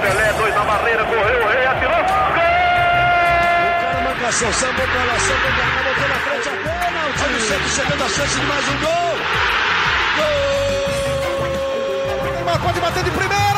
Pelé, 0.00 0.32
dois 0.34 0.54
na 0.54 0.64
barreira, 0.64 1.04
correu, 1.04 1.42
o 1.42 1.48
rei 1.48 1.66
atirou. 1.66 1.96
Gol! 1.96 2.44
O 3.58 3.80
cara 3.82 4.00
marcação, 4.04 4.52
sambou 4.52 4.86
pra 4.86 5.04
lá, 5.04 5.18
sambou 5.18 5.50
pra 5.50 5.64
cá, 5.66 5.82
botou 5.82 6.08
na 6.08 6.14
frente 6.14 6.48
a 6.48 6.52
bola. 6.62 7.00
O 7.08 7.12
time 7.12 7.40
sempre 7.40 7.68
chegando 7.68 8.04
a 8.04 8.08
chance 8.08 8.38
de 8.38 8.46
mais 8.46 8.68
um 8.68 8.78
gol. 8.78 9.18
Gol! 12.44 12.58
Pode 12.62 12.80
bater 12.80 13.02
de 13.02 13.10
primeira. 13.10 13.57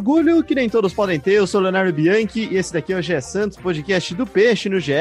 Orgulho 0.00 0.42
que 0.42 0.54
nem 0.54 0.66
todos 0.66 0.94
podem 0.94 1.20
ter, 1.20 1.32
eu 1.34 1.46
sou 1.46 1.60
Leonardo 1.60 1.92
Bianchi 1.92 2.48
e 2.50 2.56
esse 2.56 2.72
daqui 2.72 2.90
é 2.90 2.96
o 2.96 3.02
GE 3.02 3.20
Santos, 3.20 3.58
podcast 3.58 4.14
do 4.14 4.26
Peixe 4.26 4.70
no 4.70 4.80
GE. 4.80 4.92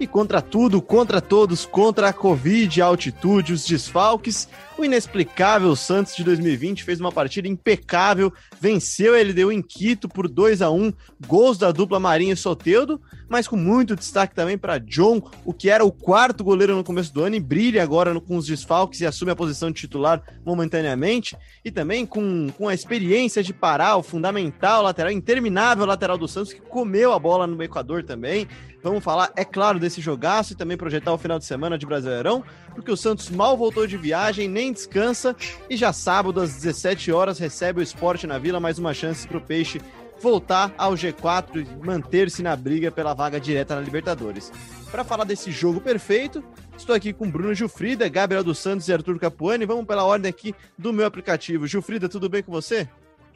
E 0.00 0.06
contra 0.06 0.42
tudo, 0.42 0.82
contra 0.82 1.20
todos, 1.20 1.64
contra 1.64 2.08
a 2.08 2.12
Covid, 2.12 2.82
a 2.82 2.86
altitude, 2.86 3.52
os 3.52 3.64
desfalques, 3.64 4.48
o 4.78 4.84
inexplicável 4.84 5.74
Santos 5.74 6.14
de 6.14 6.22
2020 6.22 6.84
fez 6.84 7.00
uma 7.00 7.10
partida 7.10 7.48
impecável, 7.48 8.32
venceu 8.60 9.14
a 9.14 9.18
LDU 9.20 9.50
em 9.50 9.60
Quito 9.60 10.08
por 10.08 10.28
2 10.28 10.62
a 10.62 10.70
1 10.70 10.92
gols 11.26 11.58
da 11.58 11.72
dupla 11.72 11.98
Marinho 11.98 12.32
e 12.32 12.36
Soteudo, 12.36 13.00
mas 13.28 13.48
com 13.48 13.56
muito 13.56 13.96
destaque 13.96 14.36
também 14.36 14.56
para 14.56 14.78
John, 14.78 15.20
o 15.44 15.52
que 15.52 15.68
era 15.68 15.84
o 15.84 15.90
quarto 15.90 16.44
goleiro 16.44 16.76
no 16.76 16.84
começo 16.84 17.12
do 17.12 17.24
ano 17.24 17.34
e 17.34 17.40
brilha 17.40 17.82
agora 17.82 18.14
no, 18.14 18.20
com 18.20 18.36
os 18.36 18.46
desfalques 18.46 19.00
e 19.00 19.06
assume 19.06 19.32
a 19.32 19.36
posição 19.36 19.70
de 19.70 19.80
titular 19.80 20.22
momentaneamente, 20.44 21.36
e 21.64 21.72
também 21.72 22.06
com, 22.06 22.48
com 22.56 22.68
a 22.68 22.74
experiência 22.74 23.42
de 23.42 23.52
parar 23.52 23.96
o 23.96 24.02
fundamental 24.02 24.82
lateral, 24.82 25.10
interminável 25.10 25.84
lateral 25.84 26.16
do 26.16 26.28
Santos, 26.28 26.52
que 26.52 26.60
comeu 26.60 27.12
a 27.12 27.18
bola 27.18 27.48
no 27.48 27.60
Equador 27.62 28.04
também. 28.04 28.46
Vamos 28.82 29.02
falar, 29.02 29.32
é 29.36 29.44
claro, 29.44 29.78
desse 29.78 30.00
jogaço 30.00 30.52
e 30.52 30.56
também 30.56 30.76
projetar 30.76 31.12
o 31.12 31.18
final 31.18 31.38
de 31.38 31.44
semana 31.44 31.76
de 31.76 31.84
Brasileirão, 31.84 32.44
porque 32.74 32.92
o 32.92 32.96
Santos 32.96 33.28
mal 33.28 33.56
voltou 33.56 33.86
de 33.86 33.96
viagem, 33.96 34.48
nem 34.48 34.72
descansa, 34.72 35.34
e 35.68 35.76
já 35.76 35.92
sábado 35.92 36.40
às 36.40 36.54
17 36.54 37.10
horas 37.10 37.38
recebe 37.38 37.80
o 37.80 37.82
esporte 37.82 38.26
na 38.26 38.38
Vila, 38.38 38.60
mais 38.60 38.78
uma 38.78 38.94
chance 38.94 39.26
para 39.26 39.38
o 39.38 39.40
Peixe 39.40 39.80
voltar 40.20 40.72
ao 40.76 40.94
G4 40.94 41.66
e 41.66 41.86
manter-se 41.86 42.42
na 42.42 42.54
briga 42.56 42.90
pela 42.90 43.14
vaga 43.14 43.40
direta 43.40 43.74
na 43.74 43.80
Libertadores. 43.80 44.52
Para 44.90 45.04
falar 45.04 45.24
desse 45.24 45.50
jogo 45.50 45.80
perfeito, 45.80 46.42
estou 46.76 46.94
aqui 46.94 47.12
com 47.12 47.30
Bruno 47.30 47.54
Gilfrida, 47.54 48.08
Gabriel 48.08 48.42
dos 48.42 48.58
Santos 48.58 48.88
e 48.88 48.92
Arthur 48.92 49.18
Capuani. 49.18 49.66
Vamos 49.66 49.86
pela 49.86 50.04
ordem 50.04 50.28
aqui 50.28 50.54
do 50.76 50.92
meu 50.92 51.06
aplicativo. 51.06 51.66
Gilfrida, 51.66 52.08
tudo 52.08 52.28
bem 52.28 52.42
com 52.42 52.50
você? 52.50 52.88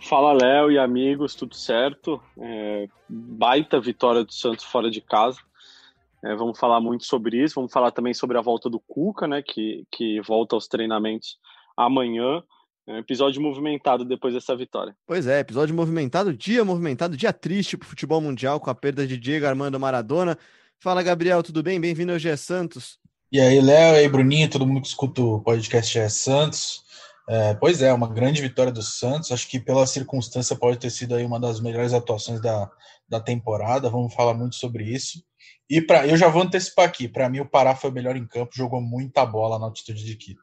Fala, 0.03 0.33
Léo 0.33 0.71
e 0.71 0.79
amigos, 0.79 1.35
tudo 1.35 1.55
certo? 1.55 2.21
É, 2.41 2.89
baita 3.09 3.81
vitória 3.81 4.25
do 4.25 4.33
Santos 4.33 4.65
fora 4.65 4.91
de 4.91 5.01
casa. 5.01 5.39
É, 6.25 6.35
vamos 6.35 6.59
falar 6.59 6.81
muito 6.81 7.05
sobre 7.05 7.43
isso. 7.43 7.55
Vamos 7.55 7.73
falar 7.73 7.93
também 7.93 8.13
sobre 8.13 8.37
a 8.37 8.41
volta 8.41 8.69
do 8.69 8.81
Cuca, 8.81 9.29
né? 9.29 9.43
Que, 9.43 9.85
que 9.91 10.21
volta 10.21 10.57
aos 10.57 10.67
treinamentos 10.67 11.39
amanhã. 11.77 12.43
É 12.87 12.95
um 12.95 12.99
episódio 12.99 13.41
movimentado 13.41 14.05
depois 14.05 14.35
dessa 14.35 14.57
vitória. 14.57 14.95
Pois 15.07 15.29
é, 15.29 15.39
episódio 15.39 15.75
movimentado, 15.75 16.33
dia 16.33 16.65
movimentado, 16.65 17.17
dia 17.17 17.33
triste 17.33 17.77
para 17.77 17.87
o 17.87 17.89
futebol 17.89 18.21
mundial 18.21 18.59
com 18.59 18.71
a 18.71 18.75
perda 18.75 19.07
de 19.07 19.17
Diego 19.17 19.47
Armando 19.47 19.79
Maradona. 19.79 20.37
Fala, 20.81 21.01
Gabriel, 21.03 21.45
tudo 21.45 21.63
bem? 21.63 21.81
Bem-vindo 21.81 22.11
ao 22.11 22.19
GE 22.19 22.37
Santos. 22.37 22.99
E 23.31 23.41
aí, 23.41 23.61
Léo, 23.61 23.95
e 23.95 23.99
aí, 23.99 24.09
Bruninho, 24.09 24.51
todo 24.51 24.67
mundo 24.67 24.81
que 24.81 24.89
escuta 24.89 25.23
o 25.23 25.41
podcast 25.41 25.93
GE 25.97 26.11
Santos. 26.11 26.85
É, 27.29 27.55
pois 27.55 27.81
é, 27.81 27.93
uma 27.93 28.09
grande 28.09 28.43
vitória 28.43 28.73
do 28.73 28.83
Santos. 28.83 29.33
Acho 29.33 29.49
que 29.49 29.61
pela 29.61 29.87
circunstância 29.87 30.57
pode 30.57 30.79
ter 30.79 30.91
sido 30.91 31.15
aí 31.15 31.25
uma 31.25 31.39
das 31.39 31.61
melhores 31.61 31.93
atuações 31.93 32.41
da, 32.41 32.71
da 33.09 33.21
temporada. 33.21 33.91
Vamos 33.91 34.15
falar 34.15 34.35
muito 34.35 34.57
sobre 34.57 34.85
isso. 34.85 35.23
E 35.71 35.81
para 35.81 36.07
eu 36.07 36.17
já 36.17 36.29
vou 36.29 36.43
antecipar 36.43 36.87
aqui. 36.87 37.09
Para 37.09 37.29
mim, 37.29 37.41
o 37.41 37.49
Pará 37.49 37.75
foi 37.75 37.91
o 37.91 37.93
melhor 37.93 38.17
em 38.17 38.27
campo, 38.27 38.51
jogou 38.55 38.81
muita 38.81 39.25
bola 39.25 39.59
na 39.59 39.67
altitude 39.67 40.05
de 40.05 40.17
Quito. 40.17 40.43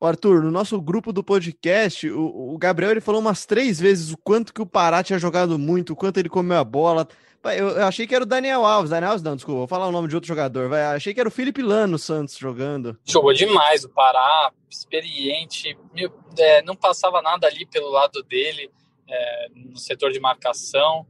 Arthur, 0.00 0.42
no 0.42 0.50
nosso 0.50 0.80
grupo 0.80 1.12
do 1.12 1.22
podcast, 1.22 2.08
o, 2.08 2.54
o, 2.54 2.56
Gabriel 2.56 2.92
ele 2.92 3.02
falou 3.02 3.20
umas 3.20 3.44
três 3.44 3.78
vezes 3.78 4.10
o 4.12 4.16
quanto 4.16 4.54
que 4.54 4.62
o 4.62 4.66
Pará 4.66 5.02
tinha 5.02 5.18
jogado 5.18 5.58
muito, 5.58 5.92
o 5.92 5.96
quanto 5.96 6.18
ele 6.18 6.28
comeu 6.28 6.56
a 6.56 6.64
bola. 6.64 7.06
Eu, 7.44 7.70
eu, 7.70 7.86
achei 7.86 8.06
que 8.06 8.14
era 8.14 8.24
o 8.24 8.26
Daniel 8.26 8.66
Alves. 8.66 8.90
Daniel 8.90 9.12
Alves, 9.12 9.22
não, 9.22 9.34
desculpa, 9.34 9.60
vou 9.60 9.68
falar 9.68 9.88
o 9.88 9.92
nome 9.92 10.08
de 10.08 10.14
outro 10.14 10.28
jogador. 10.28 10.68
Vai, 10.68 10.82
achei 10.82 11.14
que 11.14 11.20
era 11.20 11.28
o 11.28 11.32
Felipe 11.32 11.62
Lano 11.62 11.98
Santos 11.98 12.36
jogando. 12.36 12.98
Jogou 13.04 13.32
demais 13.32 13.82
o 13.84 13.88
Pará, 13.88 14.52
experiente, 14.68 15.76
meu, 15.94 16.12
é, 16.38 16.62
não 16.62 16.76
passava 16.76 17.22
nada 17.22 17.46
ali 17.46 17.64
pelo 17.66 17.88
lado 17.88 18.22
dele, 18.24 18.70
é, 19.08 19.48
no 19.54 19.78
setor 19.78 20.12
de 20.12 20.20
marcação. 20.20 21.06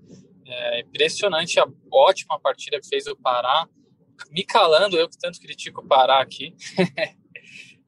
É, 0.47 0.81
impressionante 0.81 1.59
a 1.59 1.67
ótima 1.93 2.39
partida 2.39 2.81
que 2.81 2.87
fez 2.87 3.07
o 3.07 3.17
Pará. 3.17 3.67
Me 4.31 4.45
calando, 4.45 4.97
eu 4.97 5.09
que 5.09 5.19
tanto 5.19 5.41
critico 5.41 5.81
o 5.81 5.87
Pará 5.87 6.21
aqui. 6.21 6.55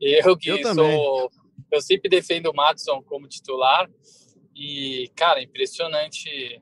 Eu 0.02 0.36
que 0.36 0.48
eu 0.48 0.74
sou. 0.74 1.30
Eu 1.70 1.80
sempre 1.80 2.10
defendo 2.10 2.50
o 2.50 2.52
Matson 2.56 3.00
como 3.04 3.28
titular. 3.28 3.88
E, 4.52 5.08
cara, 5.14 5.40
impressionante 5.40 6.60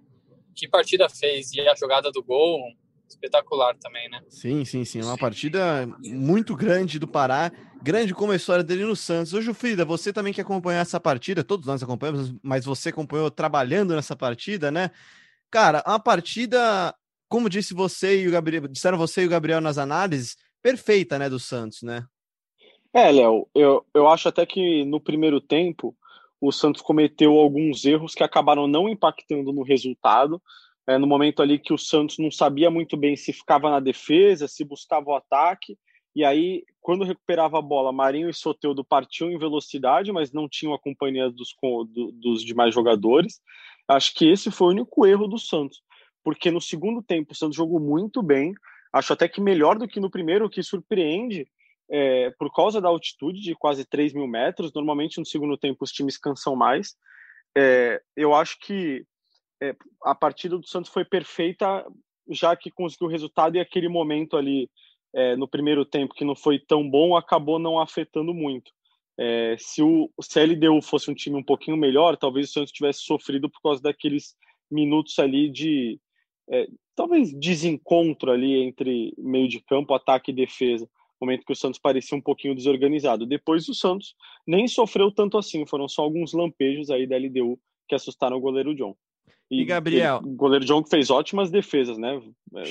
que 0.60 0.68
partida 0.68 1.08
fez. 1.08 1.52
E 1.52 1.60
a 1.60 1.74
jogada 1.74 2.12
do 2.12 2.22
gol, 2.22 2.60
espetacular 3.08 3.74
também, 3.78 4.08
né? 4.10 4.20
Sim, 4.28 4.64
sim, 4.64 4.84
sim. 4.84 5.02
Uma 5.02 5.16
partida 5.16 5.88
muito 6.04 6.54
grande 6.54 6.98
do 6.98 7.08
Pará. 7.08 7.50
Grande 7.82 8.14
como 8.14 8.32
a 8.32 8.36
história 8.36 8.62
dele 8.62 8.84
no 8.84 8.94
Santos. 8.94 9.32
Hoje, 9.32 9.54
Frida, 9.54 9.86
você 9.86 10.12
também 10.12 10.34
que 10.34 10.40
acompanhou 10.40 10.82
essa 10.82 11.00
partida, 11.00 11.42
todos 11.42 11.66
nós 11.66 11.82
acompanhamos, 11.82 12.34
mas 12.42 12.66
você 12.66 12.90
acompanhou 12.90 13.30
trabalhando 13.30 13.94
nessa 13.94 14.14
partida, 14.14 14.70
né? 14.70 14.90
Cara, 15.50 15.82
uma 15.86 15.98
partida, 15.98 16.94
como 17.26 17.48
disse 17.48 17.72
você 17.72 18.22
e 18.22 18.28
o 18.28 18.30
Gabriel, 18.30 18.68
disseram 18.68 18.98
você 18.98 19.22
e 19.22 19.26
o 19.26 19.30
Gabriel 19.30 19.62
nas 19.62 19.78
análises, 19.78 20.36
perfeita, 20.62 21.18
né, 21.18 21.30
do 21.30 21.40
Santos, 21.40 21.82
né? 21.82 22.04
É, 22.92 23.10
Léo, 23.10 23.48
eu, 23.54 23.86
eu 23.94 24.08
acho 24.08 24.28
até 24.28 24.44
que 24.44 24.84
no 24.84 25.00
primeiro 25.00 25.40
tempo 25.40 25.96
o 26.40 26.50
Santos 26.50 26.80
cometeu 26.80 27.38
alguns 27.38 27.84
erros 27.84 28.14
que 28.14 28.24
acabaram 28.24 28.66
não 28.66 28.88
impactando 28.88 29.52
no 29.52 29.62
resultado. 29.62 30.40
É, 30.86 30.96
no 30.96 31.06
momento 31.06 31.42
ali 31.42 31.58
que 31.58 31.72
o 31.72 31.78
Santos 31.78 32.18
não 32.18 32.30
sabia 32.30 32.70
muito 32.70 32.96
bem 32.96 33.14
se 33.14 33.32
ficava 33.32 33.70
na 33.70 33.78
defesa, 33.78 34.48
se 34.48 34.64
buscava 34.64 35.10
o 35.10 35.14
ataque. 35.14 35.76
E 36.16 36.24
aí, 36.24 36.64
quando 36.80 37.04
recuperava 37.04 37.58
a 37.58 37.62
bola, 37.62 37.92
Marinho 37.92 38.28
e 38.28 38.34
Soteudo 38.34 38.84
partiam 38.84 39.30
em 39.30 39.38
velocidade, 39.38 40.10
mas 40.10 40.32
não 40.32 40.48
tinham 40.48 40.74
a 40.74 40.78
companhia 40.78 41.30
dos, 41.30 41.54
do, 41.62 42.10
dos 42.12 42.42
demais 42.42 42.74
jogadores. 42.74 43.40
Acho 43.86 44.14
que 44.14 44.28
esse 44.28 44.50
foi 44.50 44.68
o 44.68 44.70
único 44.70 45.06
erro 45.06 45.28
do 45.28 45.38
Santos, 45.38 45.82
porque 46.24 46.50
no 46.50 46.60
segundo 46.60 47.02
tempo 47.02 47.32
o 47.32 47.36
Santos 47.36 47.56
jogou 47.56 47.78
muito 47.78 48.22
bem. 48.22 48.52
Acho 48.92 49.12
até 49.12 49.28
que 49.28 49.40
melhor 49.40 49.78
do 49.78 49.86
que 49.86 50.00
no 50.00 50.10
primeiro, 50.10 50.46
o 50.46 50.50
que 50.50 50.62
surpreende 50.62 51.46
é, 51.90 52.30
por 52.38 52.52
causa 52.52 52.80
da 52.80 52.88
altitude 52.88 53.40
de 53.40 53.54
quase 53.54 53.84
3 53.84 54.12
mil 54.12 54.28
metros, 54.28 54.72
normalmente 54.72 55.18
no 55.18 55.26
segundo 55.26 55.58
tempo 55.58 55.84
os 55.84 55.90
times 55.90 56.16
cansam 56.16 56.54
mais. 56.54 56.94
É, 57.56 58.00
eu 58.16 58.32
acho 58.32 58.58
que 58.60 59.04
é, 59.60 59.74
a 60.04 60.14
partida 60.14 60.56
do 60.56 60.66
Santos 60.66 60.90
foi 60.90 61.04
perfeita, 61.04 61.84
já 62.30 62.54
que 62.54 62.70
conseguiu 62.70 63.08
o 63.08 63.10
resultado 63.10 63.56
e 63.56 63.60
aquele 63.60 63.88
momento 63.88 64.36
ali 64.36 64.70
é, 65.12 65.34
no 65.34 65.48
primeiro 65.48 65.84
tempo 65.84 66.14
que 66.14 66.24
não 66.24 66.36
foi 66.36 66.60
tão 66.60 66.88
bom 66.88 67.16
acabou 67.16 67.58
não 67.58 67.80
afetando 67.80 68.32
muito. 68.32 68.70
É, 69.18 69.56
se, 69.58 69.82
o, 69.82 70.08
se 70.22 70.38
a 70.38 70.44
LDU 70.44 70.80
fosse 70.80 71.10
um 71.10 71.14
time 71.14 71.36
um 71.36 71.42
pouquinho 71.42 71.76
melhor, 71.76 72.16
talvez 72.16 72.48
o 72.48 72.52
Santos 72.52 72.72
tivesse 72.72 73.00
sofrido 73.00 73.50
por 73.50 73.60
causa 73.60 73.82
daqueles 73.82 74.36
minutos 74.70 75.18
ali 75.18 75.50
de 75.50 76.00
é, 76.48 76.68
talvez 76.94 77.32
desencontro 77.32 78.30
ali 78.30 78.62
entre 78.62 79.12
meio 79.18 79.48
de 79.48 79.60
campo, 79.60 79.92
ataque 79.92 80.30
e 80.30 80.34
defesa 80.34 80.88
momento 81.20 81.44
que 81.44 81.52
o 81.52 81.56
Santos 81.56 81.78
parecia 81.78 82.16
um 82.16 82.20
pouquinho 82.20 82.54
desorganizado. 82.54 83.26
Depois 83.26 83.68
o 83.68 83.74
Santos 83.74 84.14
nem 84.46 84.66
sofreu 84.66 85.10
tanto 85.10 85.36
assim, 85.36 85.66
foram 85.66 85.88
só 85.88 86.02
alguns 86.02 86.32
lampejos 86.32 86.90
aí 86.90 87.06
da 87.06 87.16
LDU 87.16 87.58
que 87.88 87.94
assustaram 87.94 88.36
o 88.36 88.40
goleiro 88.40 88.74
John. 88.74 88.96
E, 89.50 89.62
e 89.62 89.64
Gabriel? 89.64 90.20
Ele, 90.22 90.32
o 90.32 90.36
goleiro 90.36 90.64
John 90.64 90.84
fez 90.84 91.10
ótimas 91.10 91.50
defesas, 91.50 91.98
né? 91.98 92.22
É, 92.56 92.62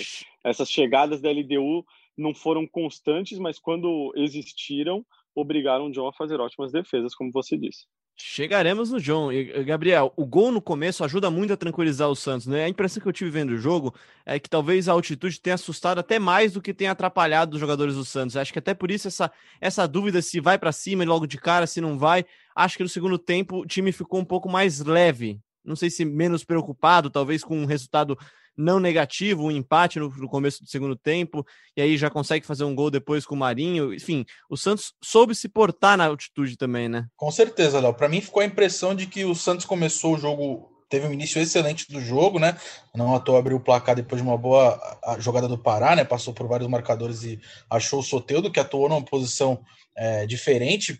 essas 0.43 0.69
chegadas 0.69 1.21
da 1.21 1.29
LDU 1.29 1.85
não 2.17 2.34
foram 2.34 2.66
constantes, 2.66 3.37
mas 3.37 3.59
quando 3.59 4.13
existiram, 4.16 5.05
obrigaram 5.35 5.87
o 5.87 5.91
John 5.91 6.07
a 6.07 6.13
fazer 6.13 6.40
ótimas 6.40 6.72
defesas, 6.72 7.13
como 7.13 7.31
você 7.31 7.57
disse. 7.57 7.85
Chegaremos 8.21 8.91
no 8.91 8.99
John. 8.99 9.31
E, 9.31 9.63
Gabriel, 9.63 10.11
o 10.17 10.25
gol 10.25 10.51
no 10.51 10.61
começo 10.61 11.05
ajuda 11.05 11.31
muito 11.31 11.53
a 11.53 11.57
tranquilizar 11.57 12.09
o 12.09 12.16
Santos, 12.16 12.47
né? 12.47 12.66
A 12.66 12.69
impressão 12.69 13.01
que 13.01 13.07
eu 13.07 13.13
tive 13.13 13.29
vendo 13.29 13.51
o 13.51 13.57
jogo 13.57 13.95
é 14.25 14.37
que 14.37 14.49
talvez 14.49 14.89
a 14.89 14.91
altitude 14.91 15.39
tenha 15.39 15.53
assustado 15.53 15.99
até 15.99 16.19
mais 16.19 16.51
do 16.51 16.61
que 16.61 16.73
tenha 16.73 16.91
atrapalhado 16.91 17.53
os 17.53 17.59
jogadores 17.61 17.95
do 17.95 18.03
Santos. 18.03 18.35
Acho 18.35 18.51
que 18.51 18.59
até 18.59 18.73
por 18.73 18.91
isso 18.91 19.07
essa, 19.07 19.31
essa 19.61 19.87
dúvida 19.87 20.21
se 20.21 20.41
vai 20.41 20.59
para 20.59 20.73
cima 20.73 21.01
e 21.03 21.07
logo 21.07 21.25
de 21.25 21.37
cara, 21.37 21.66
se 21.66 21.79
não 21.79 21.97
vai. 21.97 22.25
Acho 22.53 22.75
que 22.75 22.83
no 22.83 22.89
segundo 22.89 23.17
tempo 23.17 23.61
o 23.61 23.66
time 23.66 23.89
ficou 23.93 24.19
um 24.19 24.25
pouco 24.25 24.49
mais 24.49 24.81
leve. 24.81 25.39
Não 25.63 25.77
sei 25.77 25.89
se 25.89 26.03
menos 26.03 26.43
preocupado, 26.43 27.09
talvez 27.09 27.41
com 27.41 27.57
um 27.57 27.66
resultado 27.66 28.17
não 28.59 28.79
negativo, 28.79 29.46
um 29.46 29.52
empate 29.52 30.00
no, 30.00 30.09
no, 30.09 30.28
começo 30.28 30.61
do 30.61 30.70
segundo 30.70 30.96
tempo, 30.96 31.46
e 31.78 31.82
aí 31.82 31.97
já 31.97 32.09
consegue 32.09 32.46
fazer 32.46 32.66
um 32.66 32.76
gol 32.76 32.91
depois 32.91 33.26
com 33.26 33.34
o 33.34 33.38
Marinho. 33.38 33.94
Enfim, 33.94 34.26
o 34.50 34.58
Santos 34.58 34.94
soube 35.02 35.34
se 35.34 35.47
portar 35.47 35.97
na 35.97 36.06
altitude 36.06 36.58
também, 36.58 36.90
né? 36.90 37.08
Com 37.16 37.32
certeza, 37.32 37.79
Léo. 37.79 37.94
Para 37.94 38.09
mim 38.09 38.20
ficou 38.20 38.41
a 38.41 38.46
impressão 38.46 38.94
de 38.94 39.08
que 39.08 39.23
o 39.23 39.34
Santos 39.34 39.66
começou 39.66 40.16
o 40.16 40.17
jogo 40.17 40.70
teve 40.90 41.06
um 41.06 41.14
início 41.14 41.40
excelente 41.40 41.90
do 41.91 42.02
jogo, 42.02 42.40
né? 42.40 42.58
Não 42.96 43.16
à 43.16 43.20
toa 43.20 43.38
abriu 43.38 43.58
o 43.58 43.61
placar 43.61 43.96
depois 43.96 44.20
de 44.20 44.28
uma 44.28 44.38
boa 44.38 44.82
jogada 45.20 45.47
do 45.47 45.58
Pará, 45.58 45.96
né? 45.96 46.03
Passou 46.03 46.34
por 46.34 46.47
vários 46.47 46.67
marcadores 46.67 47.23
e 47.23 47.40
achou 47.70 48.00
o 48.00 48.03
Soteudo, 48.03 48.52
que 48.52 48.59
atuou 48.59 48.90
numa 48.90 49.05
posição 49.05 49.64
é, 49.96 50.26
diferente, 50.26 51.00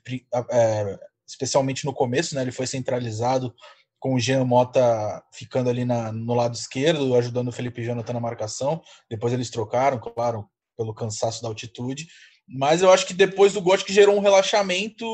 é, 0.52 1.00
especialmente 1.28 1.86
no 1.86 1.94
começo, 1.94 2.36
né? 2.36 2.44
Ele 2.44 2.52
foi 2.52 2.68
centralizado 2.68 3.54
com 4.00 4.16
o 4.16 4.20
Jean 4.20 4.46
Mota 4.46 5.24
ficando 5.34 5.70
ali 5.70 5.84
na, 5.84 6.12
no 6.12 6.34
lado 6.34 6.56
esquerdo, 6.56 7.16
ajudando 7.16 7.50
o 7.50 7.52
Felipe 7.52 7.84
Jonathan 7.84 8.14
na 8.14 8.20
marcação. 8.20 8.82
Depois 9.10 9.34
eles 9.34 9.50
trocaram, 9.50 10.00
claro, 10.00 10.48
pelo 10.78 10.94
cansaço 10.94 11.42
da 11.42 11.50
altitude. 11.50 12.08
Mas 12.48 12.82
eu 12.82 12.92
acho 12.92 13.06
que 13.06 13.14
depois 13.14 13.54
do 13.54 13.62
Gotti 13.62 13.86
que 13.86 13.94
gerou 13.94 14.16
um 14.16 14.22
relaxamento, 14.22 15.06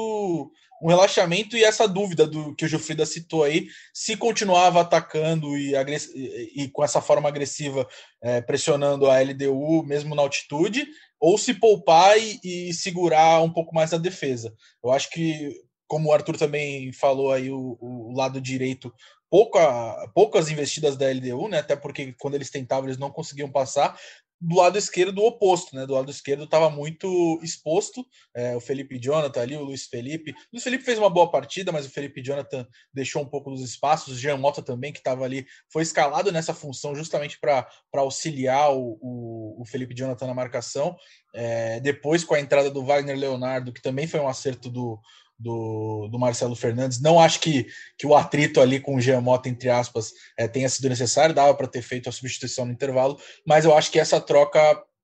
um 0.81 0.87
relaxamento 0.87 1.57
e 1.57 1.63
essa 1.63 1.87
dúvida 1.87 2.25
do 2.25 2.55
que 2.55 2.63
o 2.63 2.67
Gilfrida 2.67 3.05
citou 3.05 3.43
aí, 3.43 3.67
se 3.93 4.15
continuava 4.15 4.81
atacando 4.81 5.57
e, 5.57 5.73
e, 5.75 6.63
e 6.63 6.67
com 6.69 6.83
essa 6.83 7.01
forma 7.01 7.27
agressiva 7.27 7.85
é, 8.21 8.39
pressionando 8.41 9.09
a 9.09 9.19
LDU 9.19 9.83
mesmo 9.83 10.15
na 10.15 10.21
altitude, 10.21 10.87
ou 11.19 11.37
se 11.37 11.53
poupar 11.53 12.17
e, 12.17 12.39
e, 12.43 12.73
segurar 12.73 13.41
um 13.41 13.51
pouco 13.51 13.73
mais 13.73 13.93
a 13.93 13.97
defesa. 13.97 14.53
Eu 14.83 14.91
acho 14.91 15.09
que, 15.09 15.49
como 15.87 16.09
o 16.09 16.13
Arthur 16.13 16.37
também 16.37 16.91
falou 16.91 17.31
aí, 17.31 17.51
o, 17.51 17.77
o 17.79 18.13
lado 18.15 18.41
direito 18.41 18.93
pouca, 19.29 20.09
poucas 20.13 20.49
investidas 20.49 20.95
da 20.95 21.09
LDU, 21.09 21.47
né? 21.49 21.59
Até 21.59 21.75
porque 21.75 22.13
quando 22.19 22.35
eles 22.35 22.49
tentavam, 22.49 22.85
eles 22.85 22.97
não 22.97 23.11
conseguiam 23.11 23.51
passar 23.51 23.97
do 24.39 24.57
lado 24.57 24.77
esquerdo 24.77 25.19
o 25.19 25.27
oposto, 25.27 25.75
né? 25.75 25.85
Do 25.85 25.93
lado 25.93 26.11
esquerdo 26.11 26.43
estava 26.43 26.69
muito 26.69 27.39
exposto. 27.41 28.05
É, 28.35 28.55
o 28.55 28.59
Felipe 28.59 28.99
Jonathan 28.99 29.41
ali, 29.41 29.55
o 29.55 29.63
Luiz 29.63 29.85
Felipe. 29.87 30.31
O 30.31 30.35
Luiz 30.53 30.63
Felipe 30.63 30.83
fez 30.83 30.99
uma 30.99 31.09
boa 31.09 31.31
partida, 31.31 31.71
mas 31.71 31.85
o 31.85 31.89
Felipe 31.89 32.21
Jonathan 32.21 32.67
deixou 32.93 33.21
um 33.21 33.27
pouco 33.27 33.49
dos 33.49 33.61
espaços. 33.61 34.13
O 34.13 34.19
Jean 34.19 34.37
Mota 34.37 34.61
também, 34.61 34.91
que 34.91 34.99
estava 34.99 35.23
ali, 35.23 35.45
foi 35.71 35.83
escalado 35.83 36.31
nessa 36.31 36.53
função 36.53 36.93
justamente 36.93 37.39
para 37.39 37.67
auxiliar 37.93 38.71
o, 38.71 38.97
o, 39.01 39.61
o, 39.61 39.65
Felipe 39.65 39.95
Jonathan 39.95 40.27
na 40.27 40.33
marcação. 40.33 40.95
É, 41.33 41.79
depois, 41.79 42.23
com 42.23 42.35
a 42.35 42.39
entrada 42.39 42.69
do 42.69 42.85
Wagner 42.85 43.17
Leonardo, 43.17 43.73
que 43.73 43.81
também 43.81 44.05
foi 44.05 44.19
um 44.19 44.27
acerto 44.27 44.69
do, 44.69 44.99
do, 45.37 46.07
do 46.09 46.19
Marcelo 46.19 46.55
Fernandes. 46.55 47.01
Não 47.01 47.19
acho 47.19 47.39
que, 47.39 47.67
que 47.97 48.07
o 48.07 48.15
atrito 48.15 48.61
ali 48.61 48.79
com 48.79 48.95
o 48.95 49.01
Jean 49.01 49.21
Mota, 49.21 49.49
entre 49.49 49.69
aspas, 49.69 50.11
é, 50.37 50.47
tenha 50.47 50.69
sido 50.69 50.89
necessário, 50.89 51.35
dava 51.35 51.53
para 51.53 51.67
ter 51.67 51.81
feito 51.81 52.09
a 52.09 52.11
substituição 52.11 52.65
no 52.65 52.71
intervalo, 52.71 53.19
mas 53.45 53.65
eu 53.65 53.75
acho 53.75 53.91
que 53.91 53.99
essa 53.99 54.19
troca 54.19 54.59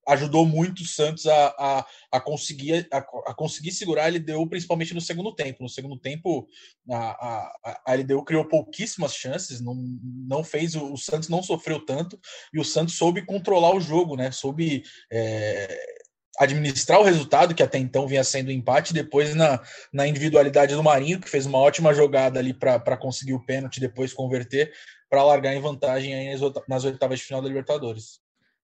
ajudou 0.08 0.46
muito 0.46 0.82
o 0.82 0.86
Santos 0.86 1.26
a, 1.28 1.48
a, 1.58 1.86
a 2.12 2.20
conseguir, 2.20 2.88
a, 2.92 2.98
a, 2.98 3.34
conseguir 3.34 3.72
segurar 3.72 4.06
a 4.06 4.10
LDU, 4.10 4.48
principalmente 4.50 4.94
no 4.94 5.02
segundo 5.02 5.34
tempo. 5.34 5.62
No 5.62 5.70
segundo 5.70 5.98
tempo, 5.98 6.48
a, 6.90 6.98
a, 6.98 7.82
a 7.86 7.94
LDU 7.94 8.24
criou 8.24 8.46
pouquíssimas 8.46 9.14
chances, 9.14 9.62
não, 9.62 9.76
não 9.76 10.44
fez, 10.44 10.76
o, 10.76 10.94
o 10.94 10.98
Santos 10.98 11.30
não 11.30 11.44
sofreu 11.44 11.80
tanto, 11.86 12.20
e 12.54 12.60
o 12.60 12.66
Santos 12.66 12.96
soube 12.96 13.26
controlar 13.26 13.76
o 13.76 13.82
jogo, 13.82 14.16
né? 14.16 14.32
Soube. 14.32 14.84
É, 15.12 16.01
administrar 16.40 17.00
o 17.00 17.04
resultado, 17.04 17.54
que 17.54 17.64
até 17.64 17.78
então 17.78 18.08
vinha 18.08 18.24
sendo 18.24 18.52
empate, 18.52 18.94
depois 18.94 19.36
na, 19.36 19.60
na 19.92 20.08
individualidade 20.08 20.76
do 20.76 20.84
Marinho, 20.84 21.20
que 21.20 21.30
fez 21.30 21.46
uma 21.46 21.58
ótima 21.58 21.94
jogada 21.94 22.40
ali 22.40 22.54
para 22.54 22.98
conseguir 22.98 23.34
o 23.34 23.46
pênalti, 23.46 23.80
depois 23.80 24.14
converter, 24.14 24.72
para 25.10 25.24
largar 25.24 25.54
em 25.54 25.62
vantagem 25.62 26.14
aí 26.14 26.40
nas, 26.68 26.84
oitavas 26.84 27.20
de 27.20 27.26
final 27.26 27.42
da 27.42 27.48
Libertadores. 27.48 28.22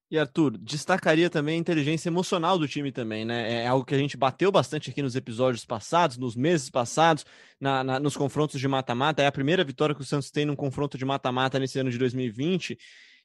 E 0.09 0.17
Arthur, 0.17 0.57
destacaria 0.57 1.29
também 1.29 1.55
a 1.55 1.59
inteligência 1.59 2.07
emocional 2.07 2.57
do 2.57 2.65
time 2.65 2.93
também, 2.93 3.25
né? 3.25 3.63
É 3.63 3.67
algo 3.67 3.83
que 3.83 3.93
a 3.93 3.97
gente 3.97 4.15
bateu 4.15 4.49
bastante 4.49 4.89
aqui 4.89 5.01
nos 5.01 5.17
episódios 5.17 5.65
passados, 5.65 6.17
nos 6.17 6.33
meses 6.33 6.69
passados, 6.69 7.25
na, 7.59 7.83
na 7.83 7.99
nos 7.99 8.15
confrontos 8.15 8.57
de 8.57 8.67
mata-mata. 8.69 9.21
É 9.21 9.27
a 9.27 9.31
primeira 9.33 9.65
vitória 9.65 9.93
que 9.93 9.99
o 9.99 10.05
Santos 10.05 10.31
tem 10.31 10.45
num 10.45 10.55
confronto 10.55 10.97
de 10.97 11.03
mata-mata 11.03 11.59
nesse 11.59 11.77
ano 11.77 11.91
de 11.91 11.97
2020 11.97 12.77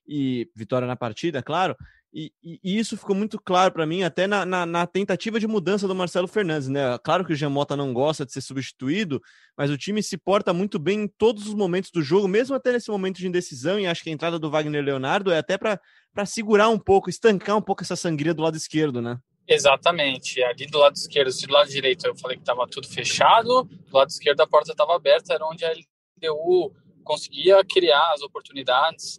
e 0.08 0.50
vitória 0.56 0.88
na 0.88 0.96
partida, 0.96 1.40
claro. 1.40 1.76
E, 2.14 2.30
e, 2.42 2.78
isso 2.78 2.94
ficou 2.94 3.16
muito 3.16 3.40
claro 3.40 3.72
para 3.72 3.86
mim 3.86 4.02
até 4.02 4.26
na, 4.26 4.44
na, 4.44 4.66
na, 4.66 4.86
tentativa 4.86 5.40
de 5.40 5.46
mudança 5.46 5.88
do 5.88 5.94
Marcelo 5.94 6.28
Fernandes, 6.28 6.68
né? 6.68 6.98
Claro 7.02 7.24
que 7.24 7.32
o 7.32 7.36
Jamota 7.36 7.74
não 7.74 7.94
gosta 7.94 8.26
de 8.26 8.32
ser 8.32 8.42
substituído, 8.42 9.18
mas 9.56 9.70
o 9.70 9.78
time 9.78 10.02
se 10.02 10.18
porta 10.18 10.52
muito 10.52 10.78
bem 10.78 11.04
em 11.04 11.08
todos 11.08 11.46
os 11.46 11.54
momentos 11.54 11.90
do 11.90 12.02
jogo, 12.02 12.28
mesmo 12.28 12.54
até 12.54 12.70
nesse 12.70 12.90
momento 12.90 13.16
de 13.16 13.26
indecisão, 13.26 13.80
e 13.80 13.86
acho 13.86 14.02
que 14.02 14.10
a 14.10 14.12
entrada 14.12 14.38
do 14.38 14.50
Wagner 14.50 14.84
Leonardo 14.84 15.32
é 15.32 15.38
até 15.38 15.56
para 15.56 15.80
segurar 16.26 16.68
um 16.68 16.78
pouco, 16.78 17.08
estancar 17.08 17.56
um 17.56 17.62
pouco 17.62 17.82
essa 17.82 17.96
sangria 17.96 18.34
do 18.34 18.42
lado 18.42 18.58
esquerdo, 18.58 19.00
né? 19.00 19.18
Exatamente, 19.48 20.42
ali 20.42 20.66
do 20.66 20.78
lado 20.78 20.94
esquerdo, 20.94 21.32
se 21.32 21.46
do 21.46 21.52
lado 21.54 21.70
direito 21.70 22.06
eu 22.06 22.14
falei 22.14 22.36
que 22.36 22.42
estava 22.42 22.66
tudo 22.68 22.86
fechado, 22.88 23.64
do 23.64 23.96
lado 23.96 24.10
esquerdo 24.10 24.40
a 24.42 24.46
porta 24.46 24.72
estava 24.72 24.94
aberta, 24.94 25.32
era 25.32 25.46
onde 25.46 25.64
a 25.64 25.72
LDU 25.72 26.74
conseguia 27.02 27.64
criar 27.64 28.12
as 28.12 28.20
oportunidades, 28.20 29.18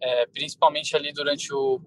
é, 0.00 0.26
principalmente 0.26 0.94
ali 0.94 1.10
durante 1.12 1.52
o 1.52 1.80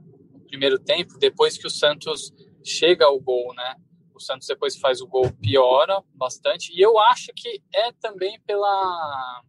primeiro 0.51 0.77
tempo, 0.77 1.17
depois 1.17 1.57
que 1.57 1.65
o 1.65 1.69
Santos 1.69 2.33
chega 2.63 3.05
ao 3.05 3.17
gol, 3.19 3.53
né? 3.55 3.75
O 4.13 4.19
Santos 4.19 4.47
depois 4.47 4.75
faz 4.75 5.01
o 5.01 5.07
gol, 5.07 5.31
piora 5.41 6.03
bastante. 6.13 6.73
E 6.75 6.81
eu 6.81 6.99
acho 6.99 7.31
que 7.33 7.63
é 7.73 7.93
também 7.93 8.37
pela 8.45 9.41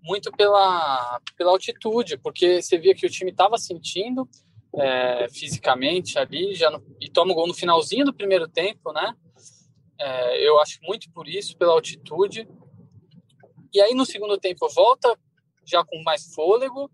muito 0.00 0.30
pela, 0.30 1.20
pela 1.36 1.50
altitude, 1.50 2.16
porque 2.16 2.62
você 2.62 2.78
via 2.78 2.94
que 2.94 3.04
o 3.04 3.10
time 3.10 3.32
estava 3.32 3.58
sentindo 3.58 4.28
é, 4.76 5.26
fisicamente 5.28 6.16
ali, 6.16 6.54
já 6.54 6.70
no, 6.70 6.80
e 7.00 7.10
toma 7.10 7.32
o 7.32 7.34
gol 7.34 7.48
no 7.48 7.54
finalzinho 7.54 8.04
do 8.04 8.14
primeiro 8.14 8.46
tempo, 8.46 8.92
né? 8.92 9.12
É, 9.98 10.48
eu 10.48 10.60
acho 10.60 10.78
muito 10.82 11.10
por 11.10 11.26
isso, 11.26 11.56
pela 11.56 11.72
altitude. 11.72 12.48
E 13.74 13.80
aí 13.80 13.94
no 13.94 14.06
segundo 14.06 14.38
tempo 14.38 14.68
volta 14.68 15.18
já 15.64 15.84
com 15.84 16.00
mais 16.04 16.32
fôlego, 16.32 16.88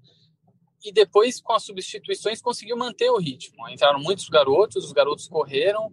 e 0.84 0.92
depois, 0.92 1.40
com 1.40 1.52
as 1.52 1.62
substituições, 1.62 2.40
conseguiu 2.40 2.76
manter 2.76 3.10
o 3.10 3.18
ritmo. 3.18 3.68
Entraram 3.68 4.00
muitos 4.00 4.28
garotos, 4.28 4.84
os 4.84 4.92
garotos 4.92 5.28
correram 5.28 5.92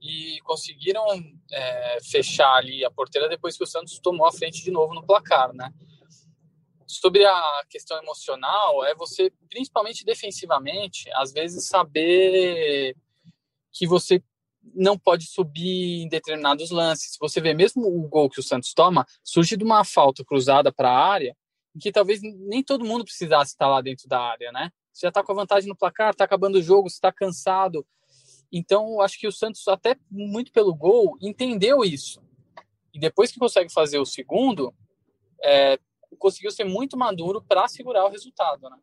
e 0.00 0.38
conseguiram 0.42 1.04
é, 1.50 1.98
fechar 2.02 2.52
ali 2.56 2.84
a 2.84 2.90
porteira 2.90 3.28
depois 3.28 3.56
que 3.56 3.64
o 3.64 3.66
Santos 3.66 3.98
tomou 3.98 4.26
a 4.26 4.32
frente 4.32 4.62
de 4.62 4.70
novo 4.70 4.92
no 4.92 5.06
placar, 5.06 5.52
né? 5.54 5.72
Sobre 6.86 7.24
a 7.24 7.62
questão 7.70 7.96
emocional, 8.02 8.84
é 8.84 8.94
você, 8.94 9.32
principalmente 9.48 10.04
defensivamente, 10.04 11.10
às 11.14 11.32
vezes 11.32 11.66
saber 11.66 12.94
que 13.72 13.86
você 13.86 14.22
não 14.74 14.98
pode 14.98 15.26
subir 15.26 16.02
em 16.02 16.08
determinados 16.08 16.70
lances. 16.70 17.16
Você 17.20 17.40
vê 17.40 17.54
mesmo 17.54 17.86
o 17.86 18.08
gol 18.08 18.28
que 18.28 18.40
o 18.40 18.42
Santos 18.42 18.72
toma, 18.74 19.06
surge 19.22 19.56
de 19.56 19.64
uma 19.64 19.84
falta 19.84 20.24
cruzada 20.24 20.72
para 20.72 20.90
a 20.90 21.06
área 21.06 21.36
que 21.80 21.90
talvez 21.90 22.20
nem 22.22 22.62
todo 22.62 22.84
mundo 22.84 23.04
precisasse 23.04 23.52
estar 23.52 23.68
lá 23.68 23.80
dentro 23.80 24.08
da 24.08 24.20
área, 24.20 24.52
né? 24.52 24.70
Você 24.92 25.06
já 25.06 25.08
está 25.08 25.22
com 25.22 25.32
a 25.32 25.36
vantagem 25.36 25.68
no 25.68 25.76
placar, 25.76 26.10
está 26.10 26.24
acabando 26.24 26.58
o 26.58 26.62
jogo, 26.62 26.86
está 26.86 27.12
cansado. 27.12 27.84
Então, 28.52 29.00
acho 29.00 29.18
que 29.18 29.26
o 29.26 29.32
Santos, 29.32 29.66
até 29.66 29.96
muito 30.08 30.52
pelo 30.52 30.74
gol, 30.74 31.16
entendeu 31.20 31.84
isso. 31.84 32.22
E 32.92 32.98
depois 33.00 33.32
que 33.32 33.38
consegue 33.40 33.72
fazer 33.72 33.98
o 33.98 34.06
segundo, 34.06 34.72
é, 35.42 35.78
conseguiu 36.18 36.52
ser 36.52 36.64
muito 36.64 36.96
maduro 36.96 37.42
para 37.42 37.66
segurar 37.66 38.04
o 38.04 38.10
resultado, 38.10 38.70
né? 38.70 38.76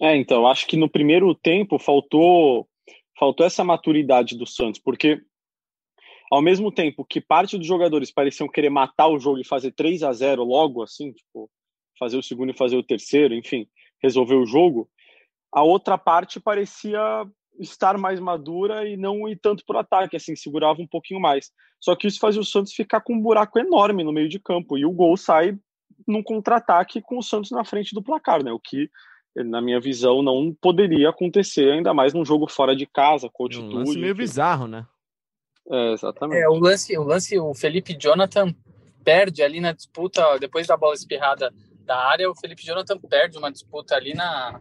É, 0.00 0.16
então, 0.16 0.46
acho 0.46 0.66
que 0.66 0.76
no 0.76 0.88
primeiro 0.88 1.34
tempo 1.34 1.78
faltou 1.78 2.68
faltou 3.18 3.44
essa 3.44 3.64
maturidade 3.64 4.36
do 4.36 4.46
Santos, 4.46 4.80
porque 4.80 5.20
ao 6.30 6.40
mesmo 6.40 6.70
tempo 6.70 7.04
que 7.04 7.20
parte 7.20 7.58
dos 7.58 7.66
jogadores 7.66 8.12
pareciam 8.12 8.48
querer 8.48 8.70
matar 8.70 9.08
o 9.08 9.18
jogo 9.18 9.40
e 9.40 9.44
fazer 9.44 9.72
3 9.72 10.04
a 10.04 10.12
0 10.12 10.44
logo 10.44 10.84
assim, 10.84 11.12
tipo, 11.12 11.50
fazer 11.98 12.16
o 12.16 12.22
segundo 12.22 12.50
e 12.50 12.56
fazer 12.56 12.76
o 12.76 12.82
terceiro, 12.82 13.34
enfim, 13.34 13.68
resolver 14.02 14.36
o 14.36 14.46
jogo, 14.46 14.88
a 15.52 15.62
outra 15.62 15.96
parte 15.98 16.40
parecia 16.40 17.00
estar 17.58 17.98
mais 17.98 18.20
madura 18.20 18.88
e 18.88 18.96
não 18.96 19.28
ir 19.28 19.36
tanto 19.36 19.64
para 19.66 19.76
o 19.76 19.80
ataque, 19.80 20.16
assim, 20.16 20.36
segurava 20.36 20.80
um 20.80 20.86
pouquinho 20.86 21.20
mais. 21.20 21.50
Só 21.80 21.96
que 21.96 22.06
isso 22.06 22.20
fazia 22.20 22.40
o 22.40 22.44
Santos 22.44 22.72
ficar 22.72 23.00
com 23.00 23.14
um 23.14 23.20
buraco 23.20 23.58
enorme 23.58 24.04
no 24.04 24.12
meio 24.12 24.28
de 24.28 24.38
campo 24.38 24.78
e 24.78 24.84
o 24.84 24.92
gol 24.92 25.16
sai 25.16 25.58
num 26.06 26.22
contra-ataque 26.22 27.00
com 27.00 27.18
o 27.18 27.22
Santos 27.22 27.50
na 27.50 27.64
frente 27.64 27.94
do 27.94 28.02
placar, 28.02 28.44
né? 28.44 28.52
O 28.52 28.60
que, 28.60 28.88
na 29.34 29.60
minha 29.60 29.80
visão, 29.80 30.22
não 30.22 30.54
poderia 30.60 31.10
acontecer, 31.10 31.72
ainda 31.72 31.92
mais 31.92 32.14
num 32.14 32.24
jogo 32.24 32.48
fora 32.48 32.74
de 32.74 32.86
casa, 32.86 33.28
com 33.32 33.44
altitude. 33.44 33.74
Um 33.74 33.78
lance 33.78 33.98
meio 33.98 34.12
enfim. 34.12 34.22
bizarro, 34.22 34.66
né? 34.66 34.86
É, 35.70 35.92
exatamente. 35.92 36.40
É, 36.40 36.48
o 36.48 36.54
lance, 36.54 36.96
o 36.96 37.02
lance, 37.02 37.38
o 37.38 37.52
Felipe 37.54 37.96
Jonathan 37.98 38.54
perde 39.04 39.42
ali 39.42 39.60
na 39.60 39.72
disputa, 39.72 40.38
depois 40.38 40.66
da 40.66 40.76
bola 40.76 40.94
espirrada 40.94 41.52
da 41.88 41.96
área, 41.96 42.30
o 42.30 42.34
Felipe 42.34 42.62
Jonathan 42.62 42.98
perde 42.98 43.38
uma 43.38 43.50
disputa 43.50 43.96
ali 43.96 44.12
na 44.12 44.60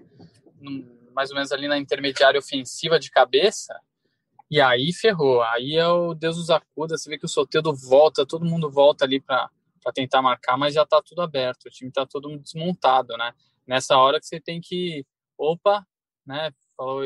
mais 1.13 1.29
ou 1.29 1.35
menos 1.35 1.51
ali 1.51 1.67
na 1.67 1.77
intermediária 1.77 2.39
ofensiva 2.39 2.97
de 2.99 3.11
cabeça. 3.11 3.79
E 4.49 4.61
aí 4.61 4.93
ferrou. 4.93 5.41
Aí 5.41 5.75
é 5.75 5.87
o 5.87 6.13
Deus 6.13 6.37
nos 6.37 6.49
acuda. 6.49 6.97
Você 6.97 7.09
vê 7.09 7.17
que 7.17 7.25
o 7.25 7.29
Soteldo 7.29 7.75
volta, 7.75 8.25
todo 8.25 8.45
mundo 8.45 8.71
volta 8.71 9.03
ali 9.03 9.19
para 9.19 9.49
tentar 9.93 10.21
marcar, 10.21 10.57
mas 10.57 10.73
já 10.73 10.83
está 10.83 11.01
tudo 11.01 11.21
aberto. 11.21 11.65
O 11.65 11.69
time 11.69 11.89
está 11.89 12.05
todo 12.05 12.37
desmontado, 12.37 13.17
né? 13.17 13.33
Nessa 13.67 13.97
hora 13.97 14.19
que 14.19 14.25
você 14.25 14.39
tem 14.39 14.61
que, 14.61 15.05
opa, 15.37 15.85
né? 16.25 16.51
Falou, 16.77 17.01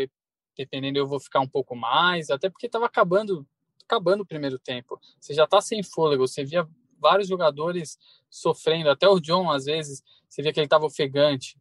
dependendo, 0.56 1.00
eu 1.00 1.08
vou 1.08 1.20
ficar 1.20 1.40
um 1.40 1.48
pouco 1.48 1.76
mais, 1.76 2.30
até 2.30 2.50
porque 2.50 2.68
estava 2.68 2.86
acabando, 2.86 3.48
acabando 3.84 4.22
o 4.22 4.26
primeiro 4.26 4.60
tempo. 4.60 5.00
Você 5.20 5.34
já 5.34 5.46
está 5.46 5.60
sem 5.62 5.82
fôlego. 5.82 6.28
Você 6.28 6.44
via 6.44 6.68
vários 7.02 7.28
jogadores 7.28 7.98
sofrendo, 8.30 8.90
até 8.90 9.10
o 9.10 9.20
John, 9.20 9.52
às 9.52 9.66
vezes, 9.66 10.04
você 10.30 10.42
via 10.42 10.54
que 10.54 10.60
ele 10.60 10.68
estava 10.68 10.86
ofegante. 10.86 11.58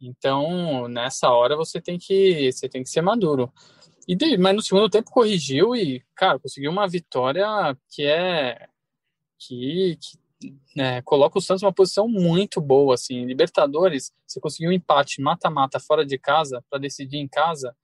Então, 0.00 0.86
nessa 0.88 1.30
hora, 1.30 1.56
você 1.56 1.80
tem 1.80 1.98
que, 1.98 2.52
você 2.52 2.68
tem 2.68 2.82
que 2.82 2.90
ser 2.90 3.00
maduro. 3.00 3.52
E 4.06 4.14
de, 4.14 4.36
mas 4.36 4.54
no 4.54 4.62
segundo 4.62 4.88
tempo 4.88 5.10
corrigiu 5.10 5.74
e, 5.74 6.04
cara, 6.14 6.38
conseguiu 6.38 6.70
uma 6.70 6.86
vitória 6.86 7.46
que 7.90 8.04
é. 8.04 8.68
que, 9.38 9.98
que 10.00 10.18
né, 10.76 11.00
coloca 11.02 11.38
o 11.38 11.42
Santos 11.42 11.62
numa 11.62 11.72
posição 11.72 12.06
muito 12.06 12.60
boa. 12.60 12.94
Assim. 12.94 13.24
Libertadores, 13.24 14.12
você 14.26 14.40
conseguiu 14.40 14.70
um 14.70 14.74
empate 14.74 15.22
mata-mata 15.22 15.80
fora 15.80 16.04
de 16.04 16.18
casa 16.18 16.62
para 16.68 16.78
decidir 16.78 17.18
em 17.18 17.28
casa, 17.28 17.74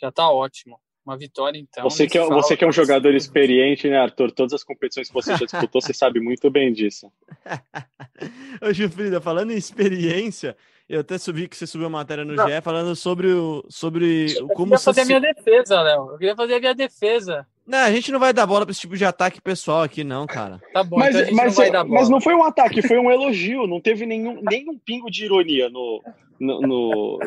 já 0.00 0.12
tá 0.12 0.30
ótimo. 0.30 0.78
Uma 1.04 1.18
vitória, 1.18 1.58
então. 1.58 1.84
Você 1.84 2.06
que, 2.06 2.16
é, 2.16 2.26
você 2.26 2.56
que 2.56 2.64
é 2.64 2.66
um 2.66 2.72
jogador 2.72 3.14
experiente, 3.14 3.88
né, 3.88 3.98
Arthur? 3.98 4.32
Todas 4.32 4.54
as 4.54 4.64
competições 4.64 5.08
que 5.08 5.14
você 5.14 5.32
já 5.36 5.44
disputou, 5.44 5.82
você 5.82 5.92
sabe 5.92 6.18
muito 6.18 6.50
bem 6.50 6.72
disso. 6.72 7.12
Ô, 8.62 8.72
Gilfrida, 8.72 9.20
falando 9.20 9.50
em 9.50 9.56
experiência, 9.56 10.56
eu 10.88 11.00
até 11.00 11.16
subi 11.16 11.48
que 11.48 11.56
você 11.56 11.66
subiu 11.66 11.88
uma 11.88 11.98
matéria 11.98 12.24
no 12.24 12.34
Não. 12.34 12.46
GE 12.46 12.60
falando 12.60 12.94
sobre 12.94 13.32
o. 13.32 13.64
Sobre 13.68 14.36
eu 14.36 14.48
como 14.48 14.72
queria 14.72 14.78
fazer 14.78 15.00
a 15.00 15.04
minha 15.04 15.20
defesa, 15.20 15.80
Léo. 15.80 16.10
Eu 16.12 16.18
queria 16.18 16.36
fazer 16.36 16.54
a 16.54 16.60
minha 16.60 16.74
defesa. 16.74 17.46
Não, 17.66 17.78
a 17.78 17.90
gente 17.90 18.12
não 18.12 18.20
vai 18.20 18.34
dar 18.34 18.46
bola 18.46 18.66
para 18.66 18.72
esse 18.72 18.82
tipo 18.82 18.96
de 18.96 19.04
ataque 19.06 19.40
pessoal 19.40 19.82
aqui, 19.82 20.04
não, 20.04 20.26
cara. 20.26 20.60
Tá 20.74 20.84
bom, 20.84 20.98
mas, 20.98 21.16
então 21.16 21.34
mas, 21.34 21.56
não 21.56 21.88
mas 21.88 22.08
não 22.10 22.20
foi 22.20 22.34
um 22.34 22.44
ataque, 22.44 22.86
foi 22.86 22.98
um 22.98 23.10
elogio. 23.10 23.66
Não 23.66 23.80
teve 23.80 24.04
nenhum, 24.04 24.42
nenhum 24.42 24.78
pingo 24.78 25.10
de 25.10 25.24
ironia 25.24 25.70
no, 25.70 26.02
no, 26.38 26.60
no 26.60 27.18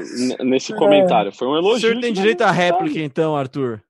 nesse 0.46 0.76
comentário. 0.76 1.32
Foi 1.32 1.48
um 1.48 1.58
elogio. 1.58 1.90
O 1.90 1.92
senhor 1.92 2.02
tem 2.02 2.14
direito 2.14 2.42
à 2.42 2.52
réplica, 2.52 3.00
então, 3.00 3.36
Arthur? 3.36 3.82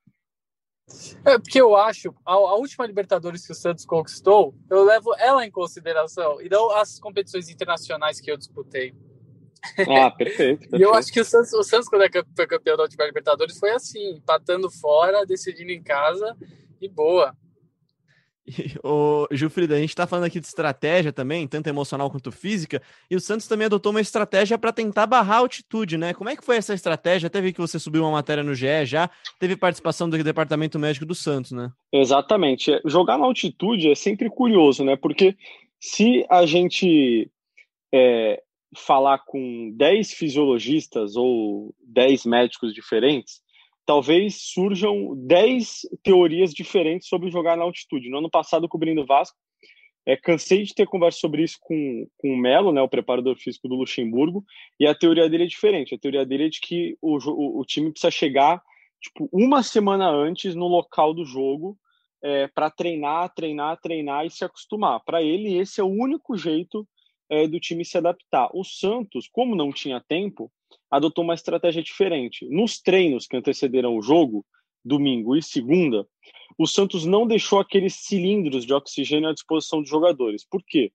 É, 1.26 1.38
porque 1.38 1.60
eu 1.60 1.76
acho, 1.76 2.16
a, 2.26 2.32
a, 2.32 2.56
última 2.56 2.86
Libertadores 2.86 3.46
que 3.46 3.52
o 3.52 3.56
Santos 3.56 3.86
conquistou, 3.86 4.56
eu 4.70 4.86
levo 4.86 5.14
ela 5.20 5.46
em 5.46 5.52
consideração, 5.52 6.42
e 6.42 6.48
não 6.48 6.72
as 6.72 6.98
competições 6.98 7.50
internacionais 7.50 8.22
que 8.22 8.32
eu 8.32 8.38
disputei. 8.38 8.94
Ah, 9.80 10.12
perfeito. 10.12 10.60
perfeito. 10.60 10.78
e 10.78 10.82
eu 10.82 10.94
acho 10.94 11.12
que 11.12 11.20
o 11.20 11.26
Santos, 11.26 11.54
o 11.54 11.64
Santos, 11.64 11.90
quando 11.90 12.04
é 12.04 12.10
foi 12.36 12.48
campeão 12.48 12.78
da 12.78 12.84
última 12.84 13.06
Libertadores, 13.06 13.60
foi 13.60 13.72
assim, 13.72 14.12
empatando 14.12 14.70
fora, 14.70 15.26
decidindo 15.26 15.72
em 15.72 15.82
casa 15.82 16.36
e 16.82 16.88
boa. 16.88 17.36
O 18.84 19.28
Gilfrida, 19.32 19.76
a 19.76 19.80
gente 19.80 19.90
está 19.90 20.08
falando 20.08 20.26
aqui 20.26 20.40
de 20.40 20.48
estratégia 20.48 21.12
também, 21.12 21.48
tanto 21.48 21.68
emocional 21.68 22.10
quanto 22.10 22.32
física, 22.32 22.82
e 23.12 23.16
o 23.16 23.20
Santos 23.20 23.48
também 23.48 23.66
adotou 23.66 23.92
uma 23.92 24.00
estratégia 24.00 24.58
para 24.58 24.72
tentar 24.72 25.06
barrar 25.06 25.38
a 25.38 25.40
altitude, 25.40 25.98
né? 25.98 26.14
Como 26.14 26.30
é 26.30 26.36
que 26.36 26.44
foi 26.44 26.56
essa 26.56 26.74
estratégia? 26.74 27.28
Até 27.28 27.42
vi 27.42 27.52
que 27.52 27.60
você 27.60 27.78
subiu 27.78 28.04
uma 28.04 28.12
matéria 28.12 28.44
no 28.44 28.56
GE 28.56 28.86
já, 28.86 29.10
teve 29.40 29.58
participação 29.58 30.10
do 30.10 30.24
Departamento 30.24 30.80
Médico 30.80 31.06
do 31.06 31.14
Santos, 31.14 31.52
né? 31.52 31.70
Exatamente. 31.92 32.80
Jogar 32.86 33.18
na 33.18 33.26
altitude 33.26 33.92
é 33.92 33.96
sempre 33.96 34.30
curioso, 34.30 34.84
né? 34.84 34.96
Porque 34.96 35.36
se 35.80 36.26
a 36.30 36.46
gente 36.46 37.30
é, 37.94 38.42
falar 38.76 39.20
com 39.26 39.72
10 39.76 40.14
fisiologistas 40.14 41.16
ou 41.16 41.74
10 41.82 42.26
médicos 42.26 42.74
diferentes, 42.74 43.42
talvez 43.86 44.42
surjam 44.42 45.16
10 45.16 45.82
teorias 46.04 46.54
diferentes 46.54 47.08
sobre 47.08 47.32
jogar 47.32 47.56
na 47.56 47.64
altitude. 47.64 48.10
No 48.10 48.18
ano 48.18 48.30
passado, 48.30 48.68
cobrindo 48.68 49.02
o 49.02 49.06
Vasco, 49.06 49.38
é, 50.06 50.16
cansei 50.16 50.64
de 50.64 50.74
ter 50.74 50.86
conversa 50.86 51.20
sobre 51.20 51.44
isso 51.44 51.58
com, 51.62 52.08
com 52.18 52.34
o 52.34 52.38
Melo, 52.38 52.72
né, 52.72 52.82
o 52.82 52.90
preparador 52.90 53.36
físico 53.38 53.68
do 53.68 53.76
Luxemburgo, 53.76 54.44
e 54.80 54.88
a 54.88 54.96
teoria 54.96 55.30
dele 55.30 55.44
é 55.44 55.48
diferente. 55.48 55.96
A 55.96 56.00
teoria 56.00 56.26
dele 56.26 56.46
é 56.46 56.50
de 56.50 56.62
que 56.62 56.98
o, 57.02 57.18
o, 57.18 57.60
o 57.60 57.66
time 57.66 57.92
precisa 57.92 58.12
chegar 58.12 58.62
tipo, 59.02 59.30
uma 59.32 59.62
semana 59.64 60.10
antes 60.10 60.56
no 60.56 60.68
local 60.68 61.14
do 61.14 61.26
jogo 61.26 61.78
é, 62.24 62.48
para 62.48 62.70
treinar, 62.70 63.34
treinar, 63.34 63.80
treinar 63.82 64.26
e 64.26 64.30
se 64.30 64.44
acostumar. 64.44 65.02
Para 65.06 65.22
ele, 65.22 65.58
esse 65.58 65.80
é 65.80 65.84
o 65.84 65.88
único 65.88 66.38
jeito 66.38 66.88
é, 67.30 67.48
do 67.48 67.60
time 67.60 67.84
se 67.84 67.98
adaptar. 67.98 68.50
O 68.54 68.64
Santos, 68.64 69.28
como 69.32 69.56
não 69.56 69.72
tinha 69.72 70.04
tempo, 70.08 70.52
adotou 70.90 71.24
uma 71.24 71.34
estratégia 71.34 71.84
diferente. 71.84 72.48
Nos 72.50 72.80
treinos 72.80 73.28
que 73.28 73.38
antecederam 73.38 73.96
o 73.96 74.02
jogo, 74.02 74.46
domingo 74.84 75.36
e 75.36 75.44
segunda, 75.44 76.08
o 76.58 76.66
Santos 76.66 77.06
não 77.06 77.28
deixou 77.28 77.60
aqueles 77.60 77.96
cilindros 77.96 78.66
de 78.66 78.74
oxigênio 78.74 79.30
à 79.30 79.34
disposição 79.34 79.82
dos 79.82 79.90
jogadores. 79.90 80.46
Por 80.50 80.64
quê? 80.64 80.92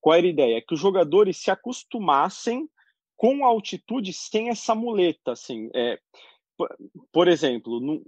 Qual 0.00 0.16
era 0.16 0.26
a 0.26 0.30
ideia? 0.30 0.62
Que 0.66 0.74
os 0.74 0.80
jogadores 0.80 1.36
se 1.36 1.50
acostumassem 1.50 2.68
com 3.16 3.44
a 3.44 3.48
altitude 3.48 4.12
sem 4.12 4.50
essa 4.50 4.74
muleta, 4.74 5.32
assim, 5.32 5.70
é, 5.74 5.98
por 7.12 7.28
exemplo, 7.28 8.02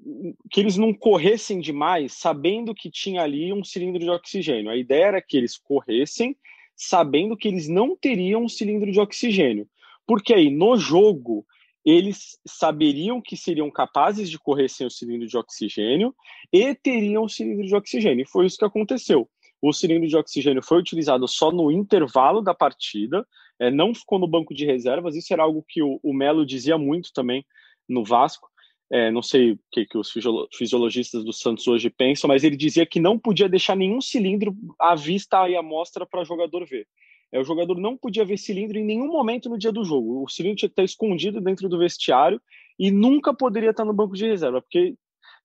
que 0.51 0.61
eles 0.61 0.77
não 0.77 0.93
corressem 0.93 1.61
demais 1.61 2.13
sabendo 2.15 2.75
que 2.75 2.91
tinha 2.91 3.23
ali 3.23 3.53
um 3.53 3.65
cilindro 3.65 4.01
de 4.01 4.11
oxigênio. 4.11 4.71
A 4.71 4.77
ideia 4.77 5.07
era 5.07 5.23
que 5.23 5.37
eles 5.37 5.57
corressem 5.57 6.37
sabendo 6.79 7.37
que 7.37 7.49
eles 7.49 7.69
não 7.69 7.97
teriam 7.97 8.45
um 8.45 8.49
cilindro 8.49 8.91
de 8.93 9.01
oxigênio. 9.01 9.69
Porque 10.07 10.33
aí, 10.33 10.49
no 10.49 10.77
jogo, 10.77 11.45
eles 11.85 12.39
saberiam 12.47 13.21
que 13.21 13.37
seriam 13.37 13.71
capazes 13.71 14.31
de 14.31 14.39
correr 14.39 14.69
sem 14.69 14.87
o 14.87 14.91
cilindro 14.91 15.27
de 15.27 15.37
oxigênio 15.37 16.15
e 16.53 16.75
teriam 16.75 17.25
o 17.25 17.29
cilindro 17.29 17.67
de 17.67 17.75
oxigênio. 17.75 18.23
E 18.23 18.29
foi 18.29 18.47
isso 18.47 18.57
que 18.57 18.65
aconteceu. 18.65 19.29
O 19.61 19.73
cilindro 19.73 20.09
de 20.09 20.17
oxigênio 20.17 20.63
foi 20.63 20.79
utilizado 20.79 21.27
só 21.27 21.51
no 21.51 21.73
intervalo 21.73 22.41
da 22.41 22.55
partida, 22.55 23.27
é, 23.59 23.73
não 23.73 23.93
ficou 23.93 24.19
no 24.19 24.29
banco 24.29 24.55
de 24.55 24.65
reservas. 24.65 25.17
Isso 25.17 25.33
era 25.33 25.43
algo 25.43 25.65
que 25.67 25.83
o, 25.83 25.99
o 26.01 26.15
Melo 26.15 26.47
dizia 26.47 26.79
muito 26.79 27.13
também 27.13 27.45
no 27.89 28.05
Vasco. 28.05 28.49
É, 28.91 29.11
não 29.11 29.21
sei 29.21 29.53
o 29.53 29.59
que, 29.71 29.85
que 29.85 29.99
os 29.99 30.11
fisiologistas 30.57 31.23
do 31.23 31.33
Santos 31.33 31.67
hoje 31.69 31.91
pensam, 31.91 32.27
mas 32.27 32.43
ele 32.43 32.57
dizia 32.57 32.87
que 32.87 32.99
não 32.99 33.19
podia 33.19 33.49
deixar 33.49 33.77
nenhum 33.77 34.01
cilindro 34.01 34.57
à 34.81 34.95
vista 34.95 35.47
e 35.49 35.57
à 35.57 35.63
mostra 35.63 36.07
para 36.07 36.23
o 36.23 36.25
jogador 36.25 36.67
ver. 36.67 36.87
É, 37.31 37.39
o 37.39 37.45
jogador 37.45 37.79
não 37.79 37.97
podia 37.97 38.25
ver 38.25 38.39
cilindro 38.39 38.79
em 38.79 38.85
nenhum 38.85 39.09
momento 39.09 39.51
no 39.51 39.59
dia 39.59 39.71
do 39.71 39.85
jogo. 39.85 40.25
O 40.25 40.29
cilindro 40.29 40.57
tinha 40.57 40.69
que 40.69 40.73
estar 40.73 40.85
escondido 40.85 41.41
dentro 41.41 41.69
do 41.69 41.79
vestiário 41.79 42.41
e 42.79 42.91
nunca 42.91 43.35
poderia 43.35 43.71
estar 43.71 43.85
no 43.85 43.93
banco 43.93 44.15
de 44.15 44.27
reserva, 44.27 44.63
porque, 44.63 44.95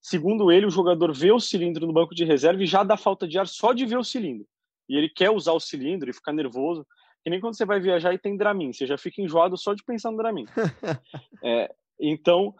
segundo 0.02 0.50
ele, 0.50 0.66
o 0.66 0.72
jogador 0.72 1.14
vê 1.14 1.32
o 1.32 1.40
cilindro 1.40 1.86
no 1.86 1.92
banco 1.92 2.16
de 2.16 2.24
reserva 2.24 2.64
e 2.64 2.68
já 2.68 2.84
dá 2.84 2.96
falta 2.96 3.28
de 3.28 3.38
ar 3.38 3.48
só 3.48 3.74
de 3.74 3.86
ver 3.86 3.98
o 3.98 4.04
cilindro. 4.04 4.48
E 4.88 4.96
ele 4.96 5.10
quer 5.10 5.30
usar 5.30 5.52
o 5.54 5.60
cilindro 5.60 6.10
e 6.10 6.14
ficar 6.14 6.32
nervoso. 6.32 6.86
Que 7.24 7.30
nem 7.30 7.40
quando 7.40 7.56
você 7.56 7.66
vai 7.66 7.80
viajar 7.80 8.14
e 8.14 8.18
tem 8.18 8.36
Dramin, 8.36 8.74
você 8.74 8.86
já 8.86 8.98
fica 8.98 9.22
enjoado 9.22 9.58
só 9.58 9.74
de 9.74 9.84
pensar 9.84 10.12
no 10.12 10.18
Dramin. 10.18 10.46
é, 11.44 11.74
então, 12.00 12.54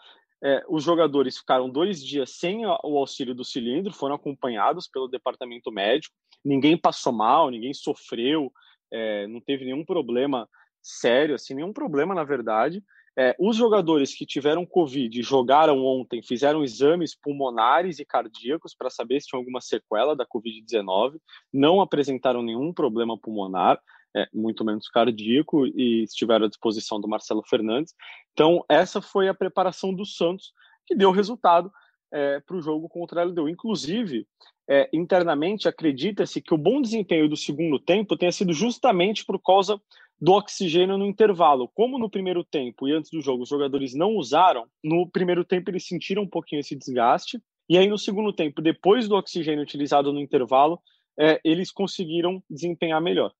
é, 0.44 0.62
os 0.68 0.84
jogadores 0.84 1.38
ficaram 1.38 1.70
dois 1.70 2.04
dias 2.04 2.32
sem 2.32 2.66
o 2.66 2.98
auxílio 2.98 3.34
do 3.34 3.46
cilindro, 3.46 3.94
foram 3.94 4.16
acompanhados 4.16 4.90
pelo 4.90 5.08
departamento 5.08 5.72
médico. 5.72 6.14
Ninguém 6.44 6.78
passou 6.78 7.14
mal, 7.14 7.50
ninguém 7.50 7.74
sofreu, 7.74 8.52
é, 8.92 9.26
não 9.28 9.40
teve 9.40 9.64
nenhum 9.64 9.86
problema 9.86 10.48
sério, 10.82 11.36
assim, 11.36 11.54
nenhum 11.54 11.72
problema 11.72 12.14
na 12.14 12.26
verdade. 12.26 12.84
É, 13.18 13.36
os 13.40 13.56
jogadores 13.56 14.14
que 14.14 14.26
tiveram 14.26 14.66
Covid 14.66 15.22
jogaram 15.22 15.78
ontem, 15.86 16.22
fizeram 16.22 16.64
exames 16.64 17.16
pulmonares 17.16 18.00
e 18.00 18.06
cardíacos 18.06 18.76
para 18.76 18.90
saber 18.90 19.22
se 19.22 19.28
tinha 19.28 19.40
alguma 19.40 19.62
sequela 19.62 20.16
da 20.16 20.26
Covid-19, 20.26 21.20
não 21.54 21.80
apresentaram 21.80 22.42
nenhum 22.42 22.74
problema 22.74 23.18
pulmonar 23.18 23.80
é, 24.16 24.28
muito 24.34 24.64
menos 24.64 24.88
cardíaco, 24.88 25.66
e 25.68 26.04
estiveram 26.04 26.46
à 26.46 26.50
disposição 26.50 27.00
do 27.00 27.08
Marcelo 27.08 27.44
Fernandes. 27.44 27.94
Então, 28.34 28.64
essa 28.70 29.02
foi 29.02 29.28
a 29.28 29.34
preparação 29.34 29.94
do 29.94 30.06
Santos, 30.06 30.54
que 30.86 30.96
deu 30.96 31.12
resultado 31.12 31.72
é, 32.12 32.40
para 32.40 32.56
o 32.56 32.62
jogo 32.62 32.88
contra 32.88 33.22
a 33.22 33.24
LDU. 33.26 33.50
Inclusive, 33.50 34.28
é, 34.70 34.90
internamente, 34.94 35.68
acredita-se 35.68 36.42
que 36.42 36.54
o 36.54 36.58
bom 36.58 36.82
desempenho 36.82 37.28
do 37.28 37.36
segundo 37.36 37.80
tempo 37.80 38.16
tenha 38.16 38.32
sido 38.32 38.54
justamente 38.54 39.26
por 39.26 39.42
causa 39.42 39.82
do 40.22 40.32
oxigênio 40.34 40.98
no 40.98 41.06
intervalo. 41.06 41.68
Como 41.74 42.00
no 42.00 42.10
primeiro 42.10 42.44
tempo 42.44 42.88
e 42.88 42.94
antes 42.94 43.12
do 43.12 43.20
jogo 43.20 43.44
os 43.44 43.50
jogadores 43.50 43.94
não 43.94 44.16
usaram, 44.16 44.66
no 44.84 45.10
primeiro 45.10 45.44
tempo 45.44 45.70
eles 45.70 45.86
sentiram 45.86 46.24
um 46.24 46.30
pouquinho 46.30 46.62
esse 46.62 46.76
desgaste, 46.76 47.42
e 47.68 47.78
aí 47.78 47.88
no 47.88 47.98
segundo 47.98 48.32
tempo, 48.32 48.62
depois 48.62 49.08
do 49.08 49.16
oxigênio 49.16 49.64
utilizado 49.64 50.14
no 50.14 50.20
intervalo, 50.20 50.80
é, 51.20 51.42
eles 51.44 51.72
conseguiram 51.72 52.42
desempenhar 52.50 53.02
melhor. 53.02 53.34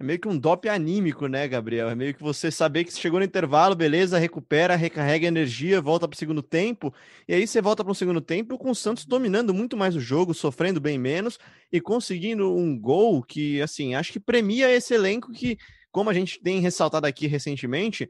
É 0.00 0.04
meio 0.04 0.20
que 0.20 0.28
um 0.28 0.38
dope 0.38 0.68
anímico, 0.68 1.26
né, 1.26 1.48
Gabriel? 1.48 1.88
É 1.88 1.94
meio 1.94 2.14
que 2.14 2.22
você 2.22 2.52
saber 2.52 2.84
que 2.84 2.92
chegou 2.92 3.18
no 3.18 3.26
intervalo, 3.26 3.74
beleza, 3.74 4.16
recupera, 4.16 4.76
recarrega 4.76 5.26
energia, 5.26 5.80
volta 5.80 6.06
para 6.06 6.14
o 6.14 6.18
segundo 6.18 6.40
tempo, 6.40 6.94
e 7.26 7.34
aí 7.34 7.44
você 7.44 7.60
volta 7.60 7.82
para 7.82 7.90
o 7.90 7.94
segundo 7.94 8.20
tempo 8.20 8.56
com 8.56 8.70
o 8.70 8.74
Santos 8.76 9.04
dominando 9.04 9.52
muito 9.52 9.76
mais 9.76 9.96
o 9.96 10.00
jogo, 10.00 10.32
sofrendo 10.34 10.80
bem 10.80 10.96
menos 10.98 11.36
e 11.72 11.80
conseguindo 11.80 12.54
um 12.54 12.78
gol 12.78 13.24
que, 13.24 13.60
assim, 13.60 13.96
acho 13.96 14.12
que 14.12 14.20
premia 14.20 14.70
esse 14.70 14.94
elenco 14.94 15.32
que, 15.32 15.58
como 15.90 16.10
a 16.10 16.14
gente 16.14 16.40
tem 16.40 16.60
ressaltado 16.60 17.04
aqui 17.04 17.26
recentemente, 17.26 18.08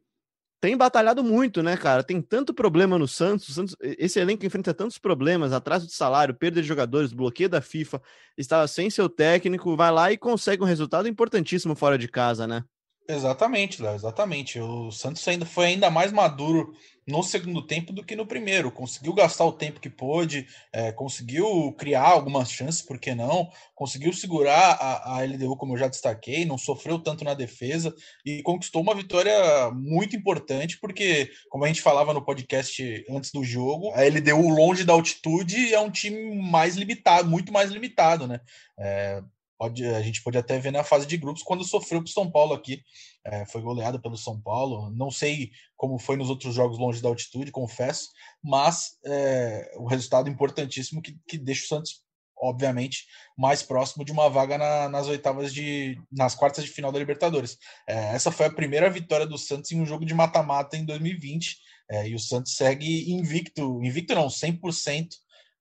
tem 0.61 0.77
batalhado 0.77 1.23
muito, 1.23 1.63
né, 1.63 1.77
cara? 1.77 2.03
Tem 2.03 2.21
tanto 2.21 2.53
problema 2.53 2.99
no 2.99 3.07
Santos, 3.07 3.55
Santos, 3.55 3.77
esse 3.81 4.19
elenco 4.19 4.45
enfrenta 4.45 4.75
tantos 4.75 4.99
problemas, 4.99 5.53
atraso 5.53 5.87
de 5.87 5.93
salário, 5.93 6.35
perda 6.35 6.61
de 6.61 6.67
jogadores, 6.67 7.13
bloqueio 7.13 7.49
da 7.49 7.61
FIFA, 7.61 8.03
estava 8.37 8.67
sem 8.69 8.91
seu 8.91 9.09
técnico, 9.09 9.77
vai 9.77 9.93
lá 9.93 10.13
e 10.13 10.19
consegue 10.19 10.63
um 10.63 10.67
resultado 10.67 11.09
importantíssimo 11.09 11.75
fora 11.77 11.97
de 11.99 12.09
casa, 12.09 12.47
né? 12.47 12.65
Exatamente, 13.11 13.81
Léo, 13.81 13.95
exatamente. 13.95 14.61
O 14.61 14.91
Santos 14.91 15.27
ainda 15.27 15.47
foi 15.47 15.65
ainda 15.65 15.91
mais 15.91 16.13
maduro 16.13 16.75
no 17.07 17.23
segundo 17.23 17.67
tempo 17.67 17.91
do 17.91 18.05
que 18.05 18.15
no 18.15 18.27
primeiro. 18.27 18.71
Conseguiu 18.71 19.15
gastar 19.15 19.47
o 19.47 19.53
tempo 19.53 19.81
que 19.81 19.89
pôde, 19.89 20.47
é, 20.71 20.93
conseguiu 20.93 21.73
criar 21.79 22.07
algumas 22.07 22.53
chances, 22.53 22.83
por 22.83 22.99
que 22.99 23.15
não? 23.15 23.51
Conseguiu 23.75 24.13
segurar 24.13 24.73
a, 24.73 25.17
a, 25.17 25.23
LDU, 25.25 25.57
como 25.57 25.73
eu 25.73 25.79
já 25.79 25.89
destaquei, 25.89 26.45
não 26.45 26.59
sofreu 26.59 26.99
tanto 26.99 27.25
na 27.25 27.33
defesa 27.33 27.95
e 28.27 28.43
conquistou 28.43 28.83
uma 28.83 28.95
vitória 28.95 29.71
muito 29.71 30.15
importante, 30.15 30.79
porque, 30.79 31.31
como 31.49 31.65
a 31.65 31.69
gente 31.69 31.81
falava 31.81 32.13
no 32.13 32.23
podcast 32.23 33.07
antes 33.09 33.33
do 33.33 33.43
jogo, 33.43 33.91
a 33.95 34.03
LDU, 34.03 34.51
longe 34.51 34.85
da 34.85 34.93
altitude, 34.93 35.73
é 35.73 35.81
um 35.81 35.91
time 35.91 36.37
mais 36.43 36.77
limitado, 36.77 37.27
muito 37.27 37.51
mais 37.51 37.71
limitado, 37.71 38.27
né? 38.27 38.39
É, 38.79 39.23
pode, 39.59 39.85
a 39.85 40.01
gente 40.01 40.23
pode 40.23 40.39
até 40.39 40.59
ver 40.59 40.71
na 40.71 40.85
fase 40.85 41.07
de 41.07 41.17
grupos 41.17 41.43
quando 41.43 41.65
sofreu 41.65 42.01
para 42.01 42.09
o 42.09 42.13
São 42.13 42.31
Paulo 42.31 42.55
aqui. 42.55 42.83
É, 43.25 43.45
foi 43.47 43.61
goleado 43.61 44.01
pelo 44.01 44.17
São 44.17 44.41
Paulo. 44.41 44.91
Não 44.91 45.11
sei 45.11 45.51
como 45.77 45.99
foi 45.99 46.17
nos 46.17 46.31
outros 46.31 46.55
jogos 46.55 46.79
longe 46.79 47.03
da 47.03 47.09
altitude, 47.09 47.51
confesso, 47.51 48.09
mas 48.43 48.97
é, 49.05 49.73
o 49.77 49.87
resultado 49.87 50.31
importantíssimo 50.31 51.03
que, 51.03 51.19
que 51.27 51.37
deixa 51.37 51.65
o 51.65 51.69
Santos, 51.69 52.03
obviamente, 52.41 53.05
mais 53.37 53.63
próximo 53.63 54.05
de 54.05 54.13
uma 54.13 54.31
vaga 54.31 54.57
na, 54.57 54.89
nas 54.89 55.09
oitavas 55.09 55.53
de. 55.53 56.01
nas 56.11 56.35
quartas 56.35 56.65
de 56.65 56.71
final 56.71 56.93
da 56.93 56.99
Libertadores. 56.99 57.59
É, 57.89 58.15
essa 58.15 58.31
foi 58.31 58.47
a 58.47 58.53
primeira 58.53 58.89
vitória 58.89 59.27
do 59.27 59.37
Santos 59.37 59.73
em 59.73 59.81
um 59.81 59.87
jogo 59.87 60.07
de 60.07 60.15
mata-mata 60.15 60.77
em 60.77 60.85
2020. 60.85 61.59
É, 61.91 62.09
e 62.09 62.15
o 62.15 62.19
Santos 62.19 62.55
segue 62.55 63.11
invicto, 63.11 63.83
invicto 63.83 64.15
não, 64.15 64.29
100% 64.29 65.09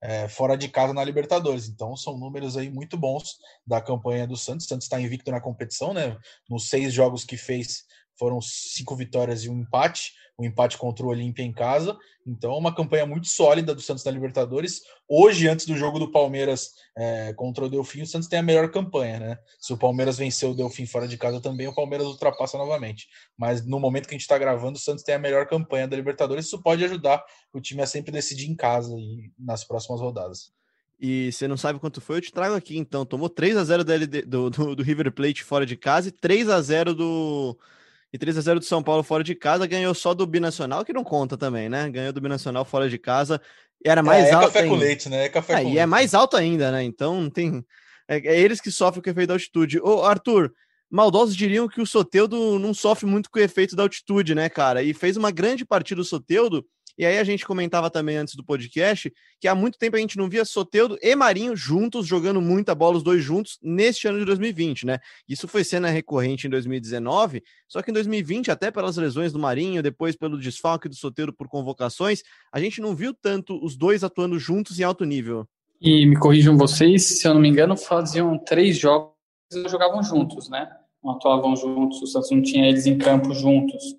é, 0.01 0.27
fora 0.27 0.57
de 0.57 0.67
casa 0.69 0.93
na 0.93 1.03
Libertadores. 1.03 1.67
Então 1.67 1.95
são 1.95 2.17
números 2.17 2.57
aí 2.57 2.69
muito 2.69 2.97
bons 2.97 3.37
da 3.65 3.81
campanha 3.81 4.27
do 4.27 4.37
Santos. 4.37 4.65
O 4.65 4.69
Santos 4.69 4.85
está 4.85 4.99
invicto 4.99 5.31
na 5.31 5.41
competição, 5.41 5.93
né? 5.93 6.17
Nos 6.49 6.69
seis 6.69 6.93
jogos 6.93 7.23
que 7.23 7.37
fez, 7.37 7.85
foram 8.17 8.41
cinco 8.41 8.95
vitórias 8.95 9.43
e 9.43 9.49
um 9.49 9.59
empate, 9.59 10.13
um 10.39 10.45
empate 10.45 10.77
contra 10.77 11.05
o 11.05 11.09
Olímpia 11.09 11.43
em 11.43 11.51
casa. 11.51 11.97
Então, 12.25 12.57
uma 12.57 12.75
campanha 12.75 13.05
muito 13.05 13.27
sólida 13.27 13.73
do 13.73 13.81
Santos 13.81 14.03
na 14.03 14.11
Libertadores. 14.11 14.81
Hoje, 15.07 15.47
antes 15.47 15.65
do 15.65 15.75
jogo 15.75 15.97
do 15.97 16.11
Palmeiras 16.11 16.71
é, 16.95 17.33
contra 17.33 17.65
o 17.65 17.69
Delfim, 17.69 18.01
o 18.01 18.07
Santos 18.07 18.27
tem 18.27 18.39
a 18.39 18.43
melhor 18.43 18.69
campanha, 18.69 19.19
né? 19.19 19.37
Se 19.59 19.73
o 19.73 19.77
Palmeiras 19.77 20.17
vencer 20.17 20.49
o 20.49 20.53
Delfim 20.53 20.85
fora 20.85 21.07
de 21.07 21.17
casa 21.17 21.41
também, 21.41 21.67
o 21.67 21.73
Palmeiras 21.73 22.05
ultrapassa 22.05 22.57
novamente. 22.57 23.07
Mas 23.37 23.65
no 23.65 23.79
momento 23.79 24.07
que 24.07 24.13
a 24.13 24.17
gente 24.17 24.21
está 24.21 24.37
gravando, 24.37 24.77
o 24.77 24.81
Santos 24.81 25.03
tem 25.03 25.15
a 25.15 25.19
melhor 25.19 25.47
campanha 25.47 25.87
da 25.87 25.95
Libertadores. 25.95 26.45
Isso 26.45 26.61
pode 26.61 26.83
ajudar 26.83 27.23
o 27.53 27.61
time 27.61 27.81
a 27.81 27.87
sempre 27.87 28.11
decidir 28.11 28.49
em 28.49 28.55
casa 28.55 28.93
e 28.97 29.31
nas 29.39 29.63
próximas 29.63 30.01
rodadas. 30.01 30.51
E 30.99 31.31
você 31.31 31.47
não 31.47 31.57
sabe 31.57 31.79
quanto 31.79 32.01
foi, 32.01 32.17
eu 32.17 32.21
te 32.21 32.33
trago 32.33 32.55
aqui 32.55 32.77
então. 32.77 33.05
Tomou 33.05 33.29
3 33.29 33.55
a 33.55 33.63
0 33.63 33.83
do, 33.83 34.07
do, 34.25 34.49
do, 34.49 34.75
do 34.75 34.83
River 34.83 35.11
Plate 35.11 35.43
fora 35.43 35.65
de 35.65 35.77
casa 35.77 36.09
e 36.09 36.11
3 36.11 36.49
a 36.49 36.59
0 36.59 36.95
do, 36.95 37.57
e 38.17 38.19
3 38.19 38.37
a 38.39 38.41
0 38.41 38.59
do 38.59 38.65
São 38.65 38.81
Paulo 38.81 39.03
fora 39.03 39.23
de 39.23 39.35
casa, 39.35 39.67
ganhou 39.67 39.93
só 39.93 40.13
do 40.13 40.25
Binacional, 40.25 40.83
que 40.83 40.91
não 40.91 41.03
conta 41.03 41.37
também, 41.37 41.69
né? 41.69 41.87
Ganhou 41.89 42.11
do 42.11 42.19
Binacional 42.19 42.65
fora 42.65 42.89
de 42.89 42.97
casa. 42.97 43.39
E 43.83 43.87
era 43.87 44.01
mais 44.01 44.25
é, 44.25 44.29
é 44.29 44.33
alto. 44.33 44.47
café 44.47 44.59
ainda. 44.61 44.73
com 44.73 44.79
leite, 44.79 45.07
né? 45.07 45.25
É 45.25 45.29
café 45.29 45.53
é, 45.53 45.55
com 45.57 45.61
e 45.61 45.63
é 45.63 45.65
leite. 45.65 45.79
é 45.79 45.85
mais 45.85 46.13
alto 46.15 46.35
ainda, 46.35 46.71
né? 46.71 46.83
Então 46.83 47.21
não 47.21 47.29
tem. 47.29 47.63
É, 48.07 48.17
é, 48.17 48.39
eles 48.39 48.59
que 48.59 48.71
sofrem 48.71 49.03
com 49.03 49.09
o 49.09 49.11
efeito 49.11 49.27
da 49.27 49.35
altitude. 49.35 49.79
Ô, 49.79 50.03
Arthur, 50.03 50.51
maldosos 50.89 51.35
diriam 51.35 51.67
que 51.67 51.79
o 51.79 51.85
Soteudo 51.85 52.57
não 52.57 52.73
sofre 52.73 53.05
muito 53.05 53.29
com 53.29 53.37
o 53.37 53.41
efeito 53.41 53.75
da 53.75 53.83
altitude, 53.83 54.33
né, 54.33 54.49
cara? 54.49 54.81
E 54.81 54.95
fez 54.95 55.15
uma 55.15 55.29
grande 55.29 55.63
partida 55.63 56.01
o 56.01 56.05
Soteudo 56.05 56.65
e 56.97 57.05
aí 57.05 57.19
a 57.19 57.23
gente 57.23 57.45
comentava 57.45 57.89
também 57.89 58.17
antes 58.17 58.35
do 58.35 58.43
podcast 58.43 59.13
que 59.39 59.47
há 59.47 59.53
muito 59.53 59.77
tempo 59.77 59.95
a 59.95 59.99
gente 59.99 60.17
não 60.17 60.27
via 60.27 60.43
Soteudo 60.43 60.97
e 61.01 61.15
Marinho 61.15 61.55
juntos, 61.55 62.07
jogando 62.07 62.41
muita 62.41 62.73
bola, 62.73 62.97
os 62.97 63.03
dois 63.03 63.23
juntos, 63.23 63.59
neste 63.61 64.07
ano 64.07 64.19
de 64.19 64.25
2020, 64.25 64.85
né? 64.85 64.99
Isso 65.29 65.47
foi 65.47 65.63
cena 65.63 65.89
recorrente 65.89 66.47
em 66.47 66.49
2019, 66.49 67.43
só 67.67 67.81
que 67.81 67.91
em 67.91 67.93
2020, 67.93 68.49
até 68.49 68.71
pelas 68.71 68.97
lesões 68.97 69.31
do 69.31 69.37
Marinho, 69.37 69.83
depois 69.83 70.15
pelo 70.15 70.39
desfalque 70.39 70.89
do 70.89 70.95
Soteudo 70.95 71.33
por 71.33 71.47
convocações, 71.47 72.23
a 72.51 72.59
gente 72.59 72.81
não 72.81 72.95
viu 72.95 73.13
tanto 73.13 73.63
os 73.63 73.77
dois 73.77 74.03
atuando 74.03 74.39
juntos 74.39 74.79
em 74.79 74.83
alto 74.83 75.05
nível. 75.05 75.47
E 75.79 76.05
me 76.07 76.17
corrijam 76.17 76.57
vocês, 76.57 77.19
se 77.19 77.27
eu 77.27 77.35
não 77.35 77.41
me 77.41 77.49
engano, 77.49 77.77
faziam 77.77 78.37
três 78.39 78.77
jogos 78.77 79.11
e 79.53 79.69
jogavam 79.69 80.01
juntos, 80.01 80.49
né? 80.49 80.67
Não 81.03 81.11
atuavam 81.11 81.55
juntos, 81.55 82.01
o 82.01 82.07
Santos 82.07 82.31
não 82.31 82.41
tinha 82.41 82.67
eles 82.67 82.87
em 82.87 82.97
campo 82.97 83.33
juntos. 83.33 83.95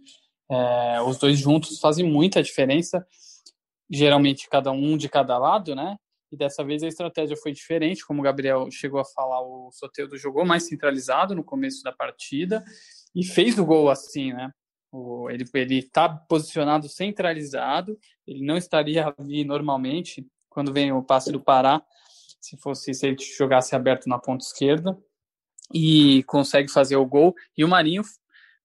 É, 0.51 1.01
os 1.03 1.19
dois 1.19 1.39
juntos 1.39 1.79
fazem 1.79 2.05
muita 2.05 2.43
diferença, 2.43 3.07
geralmente 3.91 4.49
cada 4.49 4.71
um 4.71 4.97
de 4.97 5.09
cada 5.09 5.37
lado, 5.39 5.75
né? 5.75 5.97
E 6.31 6.37
dessa 6.37 6.63
vez 6.63 6.83
a 6.83 6.89
estratégia 6.89 7.37
foi 7.37 7.53
diferente, 7.53 8.07
como 8.07 8.21
o 8.21 8.25
Gabriel 8.25 8.71
chegou 8.71 9.01
a 9.01 9.05
falar, 9.05 9.41
o 9.41 9.71
Soteudo 9.73 10.17
jogou 10.19 10.45
mais 10.45 10.67
centralizado 10.69 11.35
no 11.35 11.43
começo 11.43 11.83
da 11.83 11.93
partida 11.93 12.63
e 13.15 13.25
fez 13.25 13.59
o 13.59 13.65
gol 13.65 13.89
assim, 13.89 14.33
né? 14.33 14.51
O, 14.91 15.29
ele 15.31 15.45
ele 15.55 15.79
está 15.79 16.09
posicionado 16.09 16.89
centralizado, 16.89 17.99
ele 18.27 18.45
não 18.45 18.57
estaria 18.57 19.15
ali 19.19 19.45
normalmente 19.45 20.27
quando 20.49 20.73
vem 20.73 20.93
o 20.93 21.03
passe 21.03 21.31
do 21.31 21.41
Pará, 21.41 21.83
se 22.41 22.57
fosse 22.57 22.95
se 22.95 23.07
ele 23.07 23.17
jogasse 23.37 23.75
aberto 23.75 24.09
na 24.09 24.19
ponta 24.19 24.45
esquerda 24.45 24.99
e 25.73 26.23
consegue 26.25 26.71
fazer 26.71 26.97
o 26.97 27.07
gol. 27.07 27.35
E 27.57 27.65
o 27.65 27.69
Marinho 27.69 28.03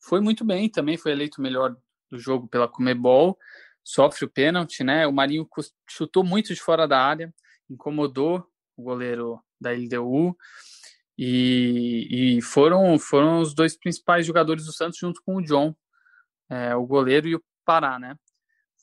foi 0.04 0.20
muito 0.20 0.44
bem, 0.44 0.70
também 0.70 0.98
foi 0.98 1.14
eleito 1.14 1.40
o 1.40 1.42
melhor 1.42 1.76
do 2.12 2.20
jogo 2.20 2.48
pela 2.48 2.68
Comebol, 2.68 3.38
sofre 3.84 4.26
o 4.26 4.30
pênalti, 4.30 4.84
né? 4.84 5.08
O 5.08 5.14
Marinho 5.14 5.48
chutou 5.90 6.24
muito 6.24 6.54
de 6.54 6.62
fora 6.62 6.88
da 6.88 7.00
área, 7.00 7.34
incomodou 7.70 8.46
o 8.76 8.84
goleiro 8.84 9.40
da 9.60 9.72
LDU 9.72 10.36
e, 11.18 12.38
e 12.38 12.42
foram, 12.42 13.00
foram 13.00 13.40
os 13.40 13.54
dois 13.54 13.78
principais 13.78 14.26
jogadores 14.26 14.66
do 14.66 14.74
Santos 14.74 15.00
junto 15.00 15.22
com 15.26 15.38
o 15.38 15.42
John, 15.42 15.74
é, 16.50 16.76
o 16.76 16.86
goleiro 16.86 17.28
e 17.28 17.36
o 17.36 17.44
Pará, 17.66 17.98
né? 17.98 18.16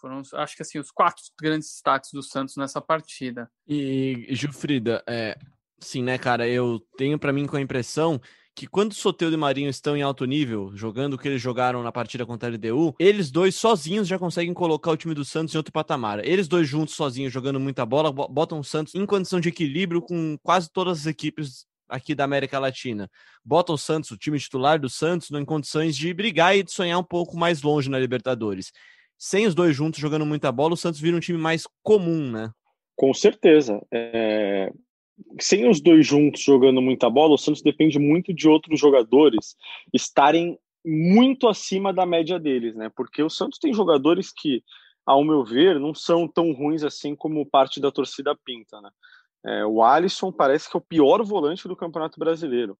Foram, 0.00 0.22
acho 0.34 0.56
que 0.56 0.62
assim, 0.62 0.78
os 0.78 0.90
quatro 0.90 1.22
grandes 1.38 1.68
destaques 1.68 2.10
do 2.12 2.22
Santos 2.22 2.56
nessa 2.56 2.80
partida. 2.80 3.50
E, 3.68 4.26
Gilfrida, 4.30 5.04
é, 5.06 5.38
sim, 5.78 6.02
né, 6.02 6.16
cara, 6.16 6.48
eu 6.48 6.80
tenho 6.96 7.18
para 7.18 7.32
mim 7.32 7.46
com 7.46 7.56
a 7.56 7.60
impressão 7.60 8.18
que 8.54 8.66
quando 8.66 8.94
Soteudo 8.94 9.34
e 9.34 9.38
Marinho 9.38 9.70
estão 9.70 9.96
em 9.96 10.02
alto 10.02 10.24
nível, 10.24 10.70
jogando 10.74 11.14
o 11.14 11.18
que 11.18 11.28
eles 11.28 11.40
jogaram 11.40 11.82
na 11.82 11.92
partida 11.92 12.26
contra 12.26 12.48
a 12.48 12.52
LDU, 12.52 12.94
eles 12.98 13.30
dois 13.30 13.54
sozinhos 13.54 14.06
já 14.06 14.18
conseguem 14.18 14.52
colocar 14.52 14.90
o 14.90 14.96
time 14.96 15.14
do 15.14 15.24
Santos 15.24 15.54
em 15.54 15.56
outro 15.56 15.72
patamar. 15.72 16.24
Eles 16.24 16.48
dois 16.48 16.68
juntos, 16.68 16.94
sozinhos, 16.94 17.32
jogando 17.32 17.58
muita 17.60 17.86
bola, 17.86 18.12
botam 18.12 18.58
o 18.58 18.64
Santos 18.64 18.94
em 18.94 19.06
condição 19.06 19.40
de 19.40 19.48
equilíbrio 19.48 20.02
com 20.02 20.36
quase 20.42 20.70
todas 20.70 21.00
as 21.00 21.06
equipes 21.06 21.64
aqui 21.88 22.14
da 22.14 22.24
América 22.24 22.58
Latina. 22.58 23.10
Bota 23.44 23.72
o 23.72 23.78
Santos, 23.78 24.10
o 24.10 24.18
time 24.18 24.38
titular 24.38 24.78
do 24.78 24.88
Santos, 24.88 25.30
em 25.30 25.44
condições 25.44 25.96
de 25.96 26.12
brigar 26.12 26.56
e 26.56 26.62
de 26.62 26.72
sonhar 26.72 26.98
um 26.98 27.04
pouco 27.04 27.36
mais 27.36 27.62
longe 27.62 27.88
na 27.88 27.98
Libertadores. 27.98 28.72
Sem 29.18 29.46
os 29.46 29.54
dois 29.54 29.74
juntos 29.74 30.00
jogando 30.00 30.26
muita 30.26 30.52
bola, 30.52 30.74
o 30.74 30.76
Santos 30.76 31.00
vira 31.00 31.16
um 31.16 31.20
time 31.20 31.38
mais 31.38 31.64
comum, 31.82 32.30
né? 32.30 32.50
Com 32.96 33.12
certeza. 33.14 33.80
É 33.92 34.70
sem 35.40 35.68
os 35.68 35.80
dois 35.80 36.06
juntos 36.06 36.42
jogando 36.42 36.80
muita 36.80 37.08
bola, 37.08 37.34
o 37.34 37.38
Santos 37.38 37.62
depende 37.62 37.98
muito 37.98 38.32
de 38.32 38.48
outros 38.48 38.78
jogadores 38.78 39.56
estarem 39.92 40.58
muito 40.84 41.48
acima 41.48 41.92
da 41.92 42.06
média 42.06 42.38
deles, 42.38 42.74
né? 42.74 42.90
Porque 42.94 43.22
o 43.22 43.30
Santos 43.30 43.58
tem 43.58 43.72
jogadores 43.72 44.32
que, 44.32 44.62
ao 45.04 45.22
meu 45.24 45.44
ver, 45.44 45.78
não 45.78 45.94
são 45.94 46.26
tão 46.26 46.52
ruins 46.52 46.82
assim 46.82 47.14
como 47.14 47.44
parte 47.44 47.80
da 47.80 47.90
torcida 47.90 48.36
pinta, 48.44 48.80
né? 48.80 48.90
É, 49.44 49.64
o 49.64 49.82
Alisson 49.82 50.30
parece 50.30 50.70
que 50.70 50.76
é 50.76 50.78
o 50.78 50.82
pior 50.82 51.22
volante 51.24 51.66
do 51.66 51.76
Campeonato 51.76 52.18
Brasileiro. 52.18 52.78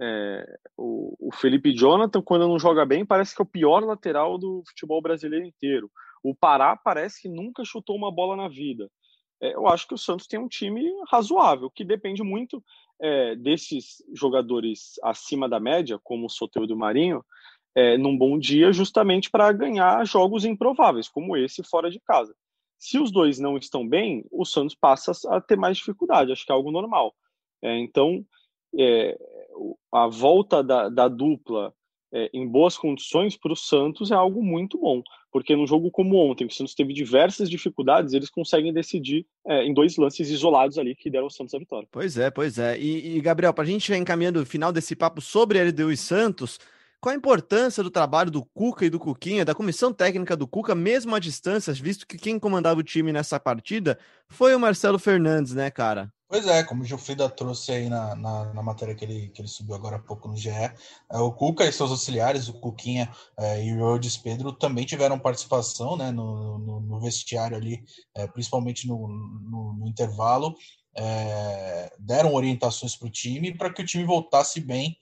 É, 0.00 0.58
o, 0.76 1.28
o, 1.28 1.34
Felipe 1.34 1.72
Jonathan, 1.72 2.22
quando 2.22 2.48
não 2.48 2.58
joga 2.58 2.84
bem, 2.84 3.04
parece 3.04 3.34
que 3.34 3.42
é 3.42 3.44
o 3.44 3.48
pior 3.48 3.84
lateral 3.84 4.38
do 4.38 4.62
futebol 4.68 5.00
brasileiro 5.02 5.44
inteiro. 5.44 5.90
O 6.22 6.34
Pará 6.34 6.76
parece 6.76 7.22
que 7.22 7.28
nunca 7.28 7.64
chutou 7.64 7.96
uma 7.96 8.10
bola 8.10 8.36
na 8.36 8.48
vida 8.48 8.90
eu 9.40 9.66
acho 9.66 9.86
que 9.86 9.94
o 9.94 9.98
Santos 9.98 10.26
tem 10.26 10.38
um 10.38 10.48
time 10.48 10.84
razoável, 11.08 11.70
que 11.70 11.84
depende 11.84 12.22
muito 12.22 12.62
é, 13.00 13.34
desses 13.34 14.02
jogadores 14.14 14.98
acima 15.02 15.48
da 15.48 15.58
média, 15.58 15.98
como 16.02 16.26
o 16.26 16.30
Soteldo 16.30 16.76
Marinho, 16.76 17.24
é, 17.74 17.96
num 17.96 18.16
bom 18.16 18.38
dia, 18.38 18.72
justamente 18.72 19.30
para 19.30 19.50
ganhar 19.52 20.04
jogos 20.04 20.44
improváveis, 20.44 21.08
como 21.08 21.36
esse 21.36 21.62
fora 21.62 21.90
de 21.90 22.00
casa. 22.00 22.34
Se 22.78 22.98
os 22.98 23.10
dois 23.10 23.38
não 23.38 23.56
estão 23.56 23.86
bem, 23.86 24.24
o 24.30 24.44
Santos 24.44 24.74
passa 24.74 25.12
a 25.28 25.40
ter 25.40 25.56
mais 25.56 25.76
dificuldade, 25.76 26.32
acho 26.32 26.44
que 26.44 26.52
é 26.52 26.54
algo 26.54 26.70
normal. 26.70 27.14
É, 27.62 27.78
então, 27.78 28.24
é, 28.78 29.18
a 29.92 30.06
volta 30.06 30.62
da, 30.62 30.88
da 30.88 31.08
dupla 31.08 31.74
é, 32.12 32.30
em 32.32 32.46
boas 32.46 32.76
condições 32.76 33.36
para 33.36 33.52
o 33.52 33.56
Santos 33.56 34.10
é 34.10 34.14
algo 34.14 34.42
muito 34.42 34.78
bom, 34.78 35.02
porque 35.32 35.54
num 35.54 35.66
jogo 35.66 35.90
como 35.90 36.16
ontem, 36.16 36.46
que 36.46 36.52
o 36.52 36.56
Santos 36.56 36.74
teve 36.74 36.92
diversas 36.92 37.48
dificuldades, 37.48 38.12
eles 38.14 38.30
conseguem 38.30 38.72
decidir 38.72 39.26
é, 39.46 39.64
em 39.64 39.72
dois 39.72 39.96
lances 39.96 40.28
isolados 40.28 40.78
ali 40.78 40.94
que 40.94 41.10
deram 41.10 41.26
o 41.26 41.30
Santos 41.30 41.54
a 41.54 41.58
vitória. 41.58 41.88
Pois 41.90 42.16
é, 42.18 42.30
pois 42.30 42.58
é. 42.58 42.78
E, 42.78 43.16
e 43.16 43.20
Gabriel, 43.20 43.54
para 43.54 43.64
a 43.64 43.66
gente 43.66 43.92
encaminhando 43.94 44.40
o 44.40 44.46
final 44.46 44.72
desse 44.72 44.96
papo 44.96 45.20
sobre 45.20 45.62
LDU 45.62 45.92
e 45.92 45.96
Santos, 45.96 46.58
qual 47.00 47.14
a 47.14 47.16
importância 47.16 47.82
do 47.82 47.90
trabalho 47.90 48.30
do 48.30 48.44
Cuca 48.44 48.84
e 48.84 48.90
do 48.90 48.98
Cuquinha, 48.98 49.44
da 49.44 49.54
comissão 49.54 49.92
técnica 49.92 50.36
do 50.36 50.46
Cuca, 50.46 50.74
mesmo 50.74 51.14
à 51.14 51.18
distância, 51.18 51.72
visto 51.72 52.06
que 52.06 52.18
quem 52.18 52.38
comandava 52.38 52.80
o 52.80 52.84
time 52.84 53.12
nessa 53.12 53.40
partida 53.40 53.98
foi 54.28 54.54
o 54.54 54.60
Marcelo 54.60 54.98
Fernandes, 54.98 55.54
né, 55.54 55.70
cara? 55.70 56.12
Pois 56.30 56.46
é, 56.46 56.62
como 56.62 56.84
o 56.84 56.86
Gilfrida 56.86 57.28
trouxe 57.28 57.72
aí 57.72 57.88
na, 57.88 58.14
na, 58.14 58.54
na, 58.54 58.62
matéria 58.62 58.94
que 58.94 59.04
ele, 59.04 59.30
que 59.30 59.42
ele 59.42 59.48
subiu 59.48 59.74
agora 59.74 59.96
há 59.96 59.98
pouco 59.98 60.28
no 60.28 60.36
GE, 60.36 60.48
é, 60.48 60.74
o 61.18 61.32
Cuca 61.32 61.64
e 61.64 61.72
seus 61.72 61.90
auxiliares, 61.90 62.48
o 62.48 62.52
Cuquinha 62.52 63.10
é, 63.36 63.64
e 63.64 63.74
o 63.74 63.80
Rhodes 63.80 64.16
Pedro, 64.16 64.52
também 64.52 64.86
tiveram 64.86 65.18
participação 65.18 65.96
né, 65.96 66.12
no, 66.12 66.56
no, 66.60 66.80
no 66.82 67.00
vestiário 67.00 67.56
ali, 67.56 67.82
é, 68.14 68.28
principalmente 68.28 68.86
no, 68.86 69.08
no, 69.08 69.72
no 69.72 69.88
intervalo, 69.88 70.54
deram 71.98 72.32
orientações 72.34 72.94
para 72.94 73.08
o 73.08 73.10
time 73.10 73.56
para 73.56 73.72
que 73.72 73.82
o 73.82 73.86
time 73.86 74.04
voltasse 74.04 74.60
bem 74.60 74.96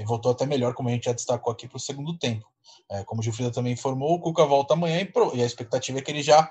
e 0.00 0.04
voltou 0.04 0.32
até 0.32 0.44
melhor, 0.44 0.74
como 0.74 0.88
a 0.88 0.92
gente 0.92 1.04
já 1.04 1.12
destacou 1.12 1.52
aqui, 1.52 1.68
para 1.68 1.76
o 1.76 1.80
segundo 1.80 2.18
tempo. 2.18 2.46
Como 3.04 3.20
o 3.20 3.24
Gilfrida 3.24 3.50
também 3.50 3.74
informou, 3.74 4.14
o 4.14 4.20
Cuca 4.20 4.44
volta 4.46 4.72
amanhã 4.74 5.00
e, 5.00 5.04
pro, 5.04 5.36
e 5.36 5.42
a 5.42 5.46
expectativa 5.46 5.98
é 5.98 6.02
que 6.02 6.10
ele 6.10 6.22
já 6.22 6.50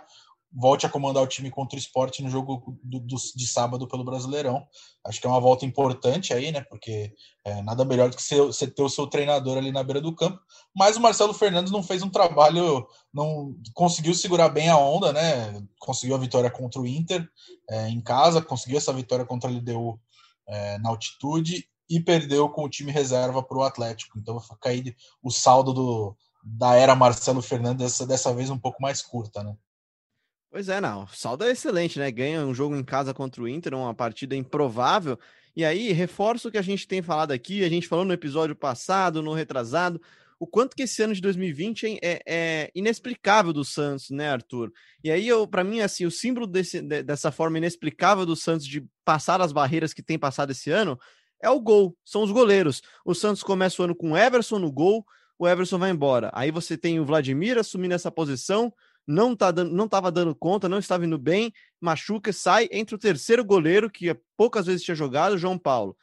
volte 0.55 0.85
a 0.85 0.89
comandar 0.89 1.21
o 1.21 1.27
time 1.27 1.51
contra 1.51 1.75
o 1.75 1.79
esporte 1.79 2.23
no 2.23 2.29
jogo 2.29 2.79
do, 2.81 2.99
do, 3.01 3.15
de 3.35 3.45
sábado 3.45 3.87
pelo 3.87 4.05
Brasileirão. 4.05 4.65
Acho 5.05 5.19
que 5.19 5.27
é 5.27 5.29
uma 5.29 5.39
volta 5.39 5.65
importante 5.65 6.33
aí, 6.33 6.49
né? 6.49 6.61
Porque 6.61 7.13
é, 7.43 7.61
nada 7.61 7.83
melhor 7.83 8.09
do 8.09 8.15
que 8.15 8.23
você 8.23 8.65
ter 8.65 8.81
o 8.81 8.89
seu 8.89 9.05
treinador 9.05 9.57
ali 9.57 9.71
na 9.71 9.83
beira 9.83 9.99
do 9.99 10.15
campo. 10.15 10.39
Mas 10.73 10.95
o 10.95 11.01
Marcelo 11.01 11.33
Fernandes 11.33 11.73
não 11.73 11.83
fez 11.83 12.01
um 12.01 12.09
trabalho, 12.09 12.87
não 13.13 13.53
conseguiu 13.73 14.13
segurar 14.15 14.47
bem 14.47 14.69
a 14.69 14.77
onda, 14.77 15.11
né? 15.11 15.61
Conseguiu 15.77 16.15
a 16.15 16.19
vitória 16.19 16.49
contra 16.49 16.81
o 16.81 16.87
Inter 16.87 17.27
é, 17.69 17.89
em 17.89 17.99
casa, 17.99 18.41
conseguiu 18.41 18.77
essa 18.77 18.93
vitória 18.93 19.25
contra 19.25 19.49
a 19.49 19.53
LDU 19.53 19.99
é, 20.47 20.77
na 20.77 20.89
altitude 20.89 21.67
e 21.89 21.99
perdeu 21.99 22.49
com 22.49 22.63
o 22.63 22.69
time 22.69 22.93
reserva 22.93 23.43
para 23.43 23.57
o 23.57 23.63
Atlético. 23.63 24.17
Então 24.17 24.39
vai 24.39 24.57
cair 24.61 24.95
o 25.21 25.29
saldo 25.29 25.73
do, 25.73 26.17
da 26.45 26.75
era 26.75 26.95
Marcelo 26.95 27.41
Fernandes 27.41 27.99
dessa 27.99 28.33
vez 28.33 28.49
um 28.49 28.57
pouco 28.57 28.81
mais 28.81 29.01
curta, 29.01 29.43
né? 29.43 29.53
Pois 30.55 30.69
é, 30.69 30.79
não. 30.79 31.05
Saldo 31.07 31.43
é 31.43 31.51
excelente, 31.51 31.99
né? 31.99 32.09
Ganha 32.09 32.45
um 32.45 32.53
jogo 32.53 32.77
em 32.77 32.83
casa 32.83 33.13
contra 33.13 33.43
o 33.43 33.47
Inter, 33.47 33.73
uma 33.73 33.93
partida 33.93 34.37
improvável. 34.37 35.19
E 35.53 35.65
aí, 35.65 35.91
reforço 35.91 36.47
o 36.47 36.51
que 36.51 36.57
a 36.57 36.61
gente 36.61 36.87
tem 36.87 37.01
falado 37.01 37.33
aqui, 37.33 37.61
a 37.61 37.67
gente 37.67 37.89
falou 37.89 38.05
no 38.05 38.13
episódio 38.13 38.55
passado, 38.55 39.21
no 39.21 39.33
retrasado, 39.33 40.01
o 40.39 40.47
quanto 40.47 40.73
que 40.73 40.83
esse 40.83 41.03
ano 41.03 41.13
de 41.13 41.19
2020 41.19 41.99
é, 42.01 42.21
é 42.25 42.71
inexplicável 42.73 43.51
do 43.51 43.65
Santos, 43.65 44.09
né, 44.11 44.29
Arthur? 44.29 44.71
E 45.03 45.11
aí, 45.11 45.27
para 45.51 45.61
mim, 45.61 45.81
assim, 45.81 46.05
o 46.05 46.11
símbolo 46.11 46.47
desse, 46.47 46.81
dessa 46.81 47.33
forma 47.33 47.57
inexplicável 47.57 48.25
do 48.25 48.33
Santos 48.33 48.65
de 48.65 48.87
passar 49.03 49.41
as 49.41 49.51
barreiras 49.51 49.93
que 49.93 50.01
tem 50.01 50.17
passado 50.17 50.51
esse 50.51 50.71
ano 50.71 50.97
é 51.43 51.49
o 51.49 51.59
gol, 51.59 51.97
são 52.05 52.23
os 52.23 52.31
goleiros. 52.31 52.81
O 53.03 53.13
Santos 53.13 53.43
começa 53.43 53.81
o 53.81 53.83
ano 53.83 53.93
com 53.93 54.13
o 54.13 54.17
Everson 54.17 54.59
no 54.59 54.71
gol, 54.71 55.05
o 55.37 55.45
Everson 55.45 55.77
vai 55.77 55.89
embora. 55.89 56.31
Aí 56.33 56.49
você 56.49 56.77
tem 56.77 56.97
o 56.97 57.03
Vladimir 57.03 57.57
assumindo 57.57 57.93
essa 57.93 58.09
posição, 58.09 58.71
não 59.07 59.35
tá 59.35 59.51
dando, 59.51 59.73
não 59.73 59.85
estava 59.85 60.11
dando 60.11 60.33
conta, 60.33 60.67
não 60.67 60.79
estava 60.79 61.05
indo 61.05 61.17
bem, 61.17 61.53
machuca, 61.79 62.33
sai, 62.33 62.67
entre 62.71 62.95
o 62.95 62.99
terceiro 62.99 63.43
goleiro, 63.43 63.89
que 63.89 64.15
poucas 64.35 64.65
vezes 64.65 64.83
tinha 64.83 64.95
jogado, 64.95 65.37
João 65.37 65.57
Paulo. 65.57 65.95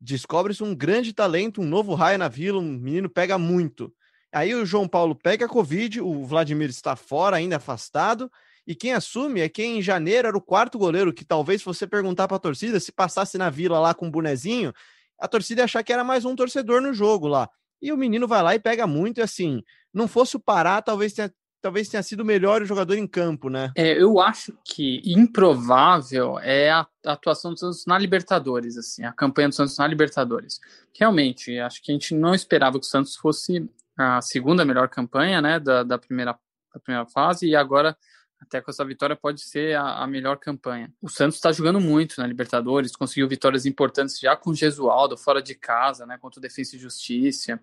Descobre-se 0.00 0.62
um 0.62 0.74
grande 0.74 1.12
talento, 1.12 1.60
um 1.60 1.66
novo 1.66 1.94
raio 1.94 2.18
na 2.18 2.28
vila, 2.28 2.58
um 2.58 2.78
menino 2.78 3.08
pega 3.08 3.38
muito. 3.38 3.92
Aí 4.32 4.54
o 4.54 4.66
João 4.66 4.86
Paulo 4.86 5.14
pega 5.14 5.46
a 5.46 5.48
Covid, 5.48 6.00
o 6.00 6.24
Vladimir 6.24 6.68
está 6.68 6.94
fora, 6.94 7.36
ainda 7.36 7.56
afastado, 7.56 8.30
e 8.66 8.74
quem 8.74 8.92
assume 8.92 9.40
é 9.40 9.48
quem 9.48 9.78
em 9.78 9.82
janeiro 9.82 10.28
era 10.28 10.36
o 10.36 10.42
quarto 10.42 10.78
goleiro, 10.78 11.12
que 11.12 11.24
talvez 11.24 11.62
se 11.62 11.64
você 11.64 11.86
perguntar 11.86 12.28
para 12.28 12.36
a 12.36 12.40
torcida, 12.40 12.78
se 12.78 12.92
passasse 12.92 13.38
na 13.38 13.48
vila 13.48 13.78
lá 13.78 13.94
com 13.94 14.06
um 14.06 14.10
bonezinho, 14.10 14.72
a 15.18 15.26
torcida 15.26 15.62
ia 15.62 15.64
achar 15.64 15.82
que 15.82 15.92
era 15.92 16.04
mais 16.04 16.24
um 16.24 16.36
torcedor 16.36 16.82
no 16.82 16.92
jogo 16.92 17.28
lá. 17.28 17.48
E 17.80 17.92
o 17.92 17.96
menino 17.96 18.26
vai 18.26 18.42
lá 18.42 18.54
e 18.54 18.58
pega 18.58 18.86
muito, 18.86 19.18
e 19.18 19.22
assim, 19.22 19.62
não 19.92 20.08
fosse 20.08 20.36
o 20.36 20.40
Pará, 20.40 20.82
talvez 20.82 21.12
tenha 21.12 21.32
talvez 21.66 21.88
tenha 21.88 22.02
sido 22.02 22.20
o 22.20 22.24
melhor 22.24 22.64
jogador 22.64 22.94
em 22.94 23.08
campo, 23.08 23.50
né? 23.50 23.72
É, 23.74 24.00
eu 24.00 24.20
acho 24.20 24.56
que 24.64 25.02
improvável 25.04 26.38
é 26.38 26.70
a 26.70 26.86
atuação 27.04 27.52
do 27.52 27.58
Santos 27.58 27.84
na 27.86 27.98
Libertadores, 27.98 28.76
assim, 28.76 29.02
a 29.02 29.12
campanha 29.12 29.48
do 29.48 29.54
Santos 29.56 29.76
na 29.76 29.84
Libertadores. 29.84 30.60
Realmente, 30.96 31.58
acho 31.58 31.82
que 31.82 31.90
a 31.90 31.94
gente 31.94 32.14
não 32.14 32.36
esperava 32.36 32.78
que 32.78 32.86
o 32.86 32.88
Santos 32.88 33.16
fosse 33.16 33.68
a 33.98 34.22
segunda 34.22 34.64
melhor 34.64 34.88
campanha, 34.88 35.42
né, 35.42 35.58
da, 35.58 35.82
da 35.82 35.98
primeira, 35.98 36.38
da 36.72 36.78
primeira 36.78 37.04
fase, 37.06 37.48
e 37.48 37.56
agora 37.56 37.96
até 38.40 38.60
com 38.60 38.70
essa 38.70 38.84
vitória 38.84 39.16
pode 39.16 39.40
ser 39.40 39.76
a, 39.76 40.04
a 40.04 40.06
melhor 40.06 40.36
campanha. 40.36 40.92
O 41.02 41.08
Santos 41.08 41.34
está 41.34 41.50
jogando 41.50 41.80
muito 41.80 42.20
na 42.20 42.28
Libertadores, 42.28 42.94
conseguiu 42.94 43.26
vitórias 43.26 43.66
importantes 43.66 44.20
já 44.20 44.36
com 44.36 44.50
o 44.50 44.54
Gesualdo 44.54 45.16
fora 45.16 45.42
de 45.42 45.56
casa, 45.56 46.06
né, 46.06 46.16
contra 46.16 46.38
o 46.38 46.42
Defensa 46.42 46.76
e 46.76 46.78
Justiça. 46.78 47.58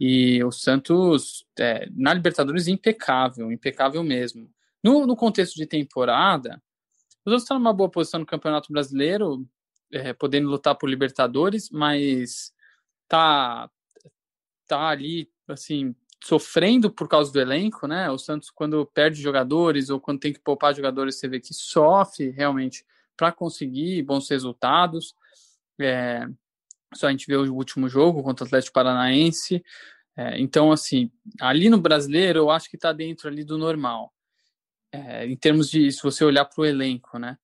E 0.00 0.42
o 0.42 0.50
Santos, 0.50 1.46
é, 1.58 1.86
na 1.94 2.14
Libertadores, 2.14 2.66
impecável, 2.66 3.52
impecável 3.52 4.02
mesmo. 4.02 4.50
No, 4.82 5.06
no 5.06 5.14
contexto 5.14 5.56
de 5.56 5.66
temporada, 5.66 6.60
o 7.24 7.30
Santos 7.30 7.42
está 7.42 7.54
numa 7.54 7.72
boa 7.72 7.90
posição 7.90 8.20
no 8.20 8.26
Campeonato 8.26 8.72
Brasileiro, 8.72 9.46
é, 9.92 10.14
podendo 10.14 10.48
lutar 10.48 10.74
por 10.74 10.88
Libertadores, 10.88 11.68
mas 11.68 12.54
tá, 13.06 13.70
tá 14.66 14.88
ali, 14.88 15.30
assim, 15.46 15.94
sofrendo 16.22 16.90
por 16.90 17.08
causa 17.08 17.32
do 17.32 17.40
elenco, 17.40 17.86
né? 17.86 18.10
O 18.10 18.16
Santos, 18.16 18.50
quando 18.50 18.86
perde 18.86 19.20
jogadores 19.20 19.90
ou 19.90 20.00
quando 20.00 20.20
tem 20.20 20.32
que 20.32 20.40
poupar 20.40 20.74
jogadores, 20.74 21.16
você 21.16 21.28
vê 21.28 21.40
que 21.40 21.52
sofre 21.52 22.30
realmente 22.30 22.84
para 23.16 23.32
conseguir 23.32 24.02
bons 24.02 24.28
resultados. 24.30 25.14
É, 25.78 26.26
só 26.94 27.06
a 27.06 27.10
gente 27.10 27.26
vê 27.26 27.36
o 27.36 27.54
último 27.54 27.88
jogo 27.88 28.22
contra 28.22 28.44
o 28.44 28.46
Atlético 28.46 28.74
Paranaense. 28.74 29.62
É, 30.16 30.38
então, 30.40 30.72
assim, 30.72 31.10
ali 31.40 31.68
no 31.68 31.80
brasileiro, 31.80 32.40
eu 32.40 32.50
acho 32.50 32.68
que 32.68 32.76
está 32.76 32.92
dentro 32.92 33.28
ali 33.28 33.44
do 33.44 33.56
normal. 33.56 34.12
É, 34.92 35.26
em 35.26 35.36
termos 35.36 35.70
de, 35.70 35.90
se 35.92 36.02
você 36.02 36.24
olhar 36.24 36.44
para 36.44 36.60
o 36.60 36.66
elenco, 36.66 37.18
né? 37.18 37.38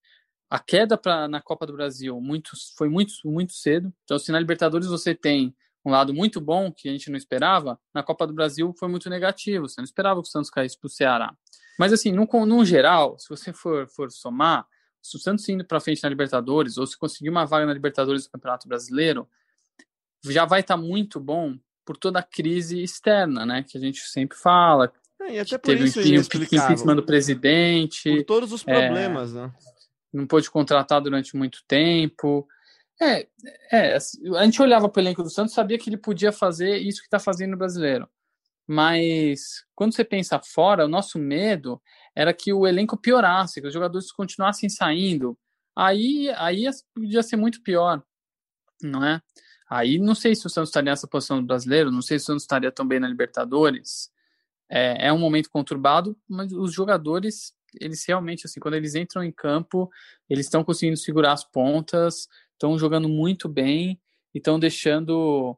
A 0.49 0.59
queda 0.59 0.97
pra, 0.97 1.27
na 1.27 1.41
Copa 1.41 1.65
do 1.65 1.73
Brasil 1.73 2.19
muito, 2.21 2.51
foi 2.77 2.89
muito, 2.89 3.13
muito 3.25 3.53
cedo. 3.53 3.93
Então, 4.03 4.19
se 4.19 4.31
na 4.31 4.39
Libertadores 4.39 4.87
você 4.87 5.15
tem 5.15 5.55
um 5.85 5.91
lado 5.91 6.13
muito 6.13 6.41
bom 6.41 6.71
que 6.71 6.89
a 6.89 6.91
gente 6.91 7.09
não 7.09 7.17
esperava, 7.17 7.79
na 7.93 8.03
Copa 8.03 8.27
do 8.27 8.33
Brasil 8.33 8.73
foi 8.77 8.87
muito 8.89 9.09
negativo. 9.09 9.67
Você 9.67 9.79
não 9.79 9.85
esperava 9.85 10.21
que 10.21 10.27
o 10.27 10.31
Santos 10.31 10.49
caísse 10.49 10.77
para 10.77 10.87
o 10.87 10.91
Ceará. 10.91 11.33
Mas, 11.79 11.93
assim, 11.93 12.11
no, 12.11 12.65
geral, 12.65 13.17
se 13.19 13.29
você 13.29 13.53
for, 13.53 13.87
for 13.87 14.11
somar, 14.11 14.65
se 15.07 15.15
o 15.15 15.19
Santos 15.19 15.47
indo 15.47 15.63
para 15.63 15.79
frente 15.79 16.03
na 16.03 16.09
Libertadores, 16.09 16.77
ou 16.77 16.85
se 16.85 16.97
conseguir 16.97 17.29
uma 17.29 17.45
vaga 17.45 17.65
na 17.65 17.73
Libertadores 17.73 18.25
do 18.25 18.31
Campeonato 18.31 18.67
Brasileiro, 18.67 19.27
já 20.25 20.43
vai 20.43 20.59
estar 20.59 20.75
tá 20.75 20.81
muito 20.81 21.17
bom 21.17 21.57
por 21.85 21.95
toda 21.95 22.19
a 22.19 22.23
crise 22.23 22.83
externa, 22.83 23.45
né? 23.45 23.63
Que 23.63 23.77
a 23.77 23.81
gente 23.81 24.01
sempre 24.01 24.37
fala. 24.37 24.91
É, 25.21 25.35
e 25.35 25.39
até 25.39 25.57
por 25.57 25.67
teve 25.67 25.85
isso 25.85 26.01
um 26.01 26.43
impeachment 26.43 26.95
do 26.97 27.05
presidente. 27.05 28.17
Por 28.17 28.25
todos 28.25 28.51
os 28.51 28.63
problemas, 28.63 29.33
é, 29.33 29.43
né? 29.43 29.53
Não 30.11 30.27
pôde 30.27 30.51
contratar 30.51 31.01
durante 31.01 31.37
muito 31.37 31.63
tempo. 31.65 32.45
É, 33.01 33.27
é, 33.71 33.95
a 33.95 34.43
gente 34.43 34.61
olhava 34.61 34.89
para 34.89 34.99
o 34.99 35.03
elenco 35.03 35.23
do 35.23 35.29
Santos 35.29 35.53
sabia 35.53 35.77
que 35.77 35.89
ele 35.89 35.97
podia 35.97 36.33
fazer 36.33 36.77
isso 36.77 36.99
que 36.99 37.07
está 37.07 37.19
fazendo 37.19 37.51
no 37.51 37.57
brasileiro. 37.57 38.09
Mas 38.67 39.63
quando 39.73 39.95
você 39.95 40.03
pensa 40.03 40.41
fora, 40.43 40.83
o 40.83 40.89
nosso 40.89 41.17
medo 41.17 41.81
era 42.17 42.33
que 42.33 42.51
o 42.51 42.65
elenco 42.65 42.97
piorasse, 42.97 43.61
que 43.61 43.67
os 43.67 43.73
jogadores 43.73 44.11
continuassem 44.11 44.67
saindo. 44.67 45.37
Aí, 45.75 46.31
aí 46.35 46.65
podia 46.91 47.21
ser 47.21 47.35
muito 47.35 47.61
pior, 47.61 48.03
não 48.81 49.05
é? 49.05 49.21
Aí 49.69 49.99
não 49.99 50.15
sei 50.15 50.33
se 50.33 50.47
o 50.47 50.49
Santos 50.49 50.69
estaria 50.69 50.91
nessa 50.91 51.07
posição 51.07 51.39
do 51.39 51.45
brasileiro, 51.45 51.91
não 51.91 52.01
sei 52.01 52.17
se 52.17 52.23
o 52.23 52.25
Santos 52.25 52.41
estaria 52.41 52.71
tão 52.71 52.87
bem 52.87 52.99
na 52.99 53.07
Libertadores. 53.07 54.09
É, 54.67 55.09
é 55.09 55.13
um 55.13 55.19
momento 55.19 55.51
conturbado, 55.51 56.17
mas 56.27 56.51
os 56.51 56.73
jogadores, 56.73 57.53
eles 57.79 58.03
realmente, 58.07 58.47
assim, 58.47 58.59
quando 58.59 58.73
eles 58.73 58.95
entram 58.95 59.23
em 59.23 59.31
campo, 59.31 59.87
eles 60.27 60.47
estão 60.47 60.63
conseguindo 60.63 60.97
segurar 60.97 61.33
as 61.33 61.43
pontas, 61.43 62.27
estão 62.53 62.79
jogando 62.79 63.07
muito 63.07 63.47
bem 63.47 64.01
e 64.33 64.39
estão 64.39 64.57
deixando 64.57 65.55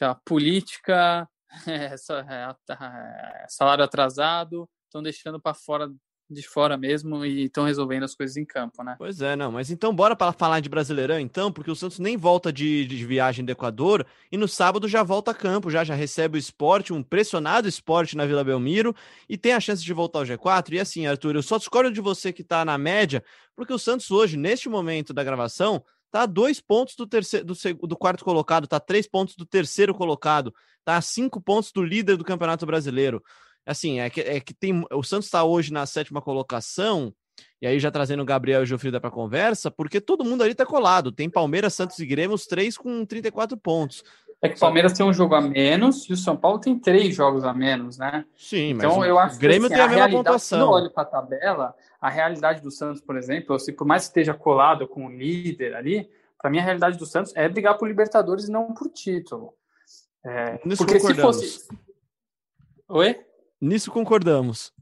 a 0.00 0.14
política, 0.14 1.28
é, 1.68 1.94
é, 1.94 3.46
salário 3.46 3.84
atrasado, 3.84 4.66
estão 4.88 5.02
deixando 5.02 5.40
para 5.40 5.54
fora 5.54 5.90
de 6.30 6.46
fora 6.46 6.76
mesmo 6.76 7.24
e 7.24 7.44
estão 7.44 7.64
resolvendo 7.64 8.02
as 8.02 8.14
coisas 8.14 8.36
em 8.36 8.44
campo, 8.44 8.82
né? 8.82 8.96
Pois 8.98 9.22
é, 9.22 9.34
não, 9.34 9.50
mas 9.50 9.70
então 9.70 9.94
bora 9.94 10.14
para 10.14 10.32
falar 10.32 10.60
de 10.60 10.68
Brasileirão 10.68 11.18
então, 11.18 11.50
porque 11.50 11.70
o 11.70 11.76
Santos 11.76 11.98
nem 11.98 12.18
volta 12.18 12.52
de, 12.52 12.84
de, 12.84 13.06
viagem 13.06 13.44
do 13.44 13.50
Equador 13.50 14.06
e 14.30 14.36
no 14.36 14.46
sábado 14.46 14.86
já 14.86 15.02
volta 15.02 15.30
a 15.30 15.34
campo, 15.34 15.70
já 15.70 15.84
já 15.84 15.94
recebe 15.94 16.36
o 16.36 16.38
esporte, 16.38 16.92
um 16.92 17.02
pressionado 17.02 17.66
esporte 17.66 18.16
na 18.16 18.26
Vila 18.26 18.44
Belmiro 18.44 18.94
e 19.26 19.38
tem 19.38 19.54
a 19.54 19.60
chance 19.60 19.82
de 19.82 19.92
voltar 19.94 20.18
ao 20.18 20.24
G4 20.26 20.74
e 20.74 20.80
assim, 20.80 21.06
Arthur, 21.06 21.34
eu 21.34 21.42
só 21.42 21.56
discordo 21.56 21.90
de 21.90 22.00
você 22.00 22.30
que 22.30 22.44
tá 22.44 22.62
na 22.62 22.76
média, 22.76 23.24
porque 23.56 23.72
o 23.72 23.78
Santos 23.78 24.10
hoje, 24.10 24.36
neste 24.36 24.68
momento 24.68 25.14
da 25.14 25.24
gravação, 25.24 25.82
tá 26.10 26.22
a 26.22 26.26
dois 26.26 26.60
pontos 26.60 26.94
do 26.94 27.06
terceiro 27.06 27.46
do, 27.46 27.54
do 27.86 27.96
quarto 27.96 28.22
colocado, 28.22 28.66
tá 28.66 28.76
a 28.76 28.80
três 28.80 29.08
pontos 29.08 29.34
do 29.34 29.46
terceiro 29.46 29.94
colocado, 29.94 30.54
tá 30.84 30.96
a 30.96 31.00
cinco 31.00 31.40
pontos 31.40 31.72
do 31.72 31.82
líder 31.82 32.18
do 32.18 32.24
Campeonato 32.24 32.66
Brasileiro. 32.66 33.22
Assim, 33.68 34.00
é 34.00 34.08
que, 34.08 34.20
é 34.22 34.40
que 34.40 34.54
tem. 34.54 34.82
O 34.90 35.02
Santos 35.02 35.26
está 35.26 35.44
hoje 35.44 35.70
na 35.70 35.84
sétima 35.84 36.22
colocação, 36.22 37.12
e 37.60 37.66
aí 37.66 37.78
já 37.78 37.90
trazendo 37.90 38.22
o 38.22 38.24
Gabriel 38.24 38.60
e 38.60 38.62
o 38.62 38.66
Gilfrida 38.66 38.98
para 38.98 39.10
conversa, 39.10 39.70
porque 39.70 40.00
todo 40.00 40.24
mundo 40.24 40.42
ali 40.42 40.54
tá 40.54 40.64
colado. 40.64 41.12
Tem 41.12 41.28
Palmeiras, 41.28 41.74
Santos 41.74 41.98
e 41.98 42.06
Grêmio, 42.06 42.34
os 42.34 42.46
três 42.46 42.78
com 42.78 43.04
34 43.04 43.58
pontos. 43.58 44.02
É 44.40 44.48
que 44.48 44.56
o 44.56 44.58
Palmeiras 44.58 44.94
tem 44.94 45.04
um 45.04 45.12
jogo 45.12 45.34
a 45.34 45.40
menos 45.42 46.08
e 46.08 46.14
o 46.14 46.16
São 46.16 46.34
Paulo 46.34 46.58
tem 46.60 46.78
três 46.78 47.14
jogos 47.14 47.44
a 47.44 47.52
menos, 47.52 47.98
né? 47.98 48.24
Sim, 48.34 48.70
então, 48.70 49.00
mas 49.00 49.08
eu 49.08 49.18
acho 49.18 49.36
o 49.36 49.38
Grêmio 49.38 49.68
que, 49.68 49.74
assim, 49.74 49.82
tem 49.82 49.82
a, 49.82 49.84
a 49.84 50.08
mesma 50.08 50.18
pontuação. 50.18 50.58
Quando 50.60 50.68
eu 50.68 50.74
olho 50.74 50.90
para 50.90 51.02
a 51.02 51.06
tabela, 51.06 51.74
a 52.00 52.08
realidade 52.08 52.62
do 52.62 52.70
Santos, 52.70 53.02
por 53.02 53.18
exemplo, 53.18 53.58
se 53.58 53.70
por 53.70 53.86
mais 53.86 54.04
que 54.04 54.08
esteja 54.08 54.32
colado 54.32 54.88
com 54.88 55.06
o 55.06 55.10
líder 55.10 55.74
ali, 55.74 56.08
para 56.40 56.50
mim 56.50 56.58
a 56.58 56.62
realidade 56.62 56.96
do 56.96 57.04
Santos 57.04 57.36
é 57.36 57.46
brigar 57.50 57.76
por 57.76 57.86
Libertadores 57.86 58.46
e 58.46 58.50
não 58.50 58.72
por 58.72 58.88
título. 58.88 59.52
É, 60.24 60.56
porque 60.76 61.00
se 61.00 61.14
fosse. 61.16 61.68
Oi? 62.88 63.27
Nisso 63.60 63.90
concordamos. 63.90 64.72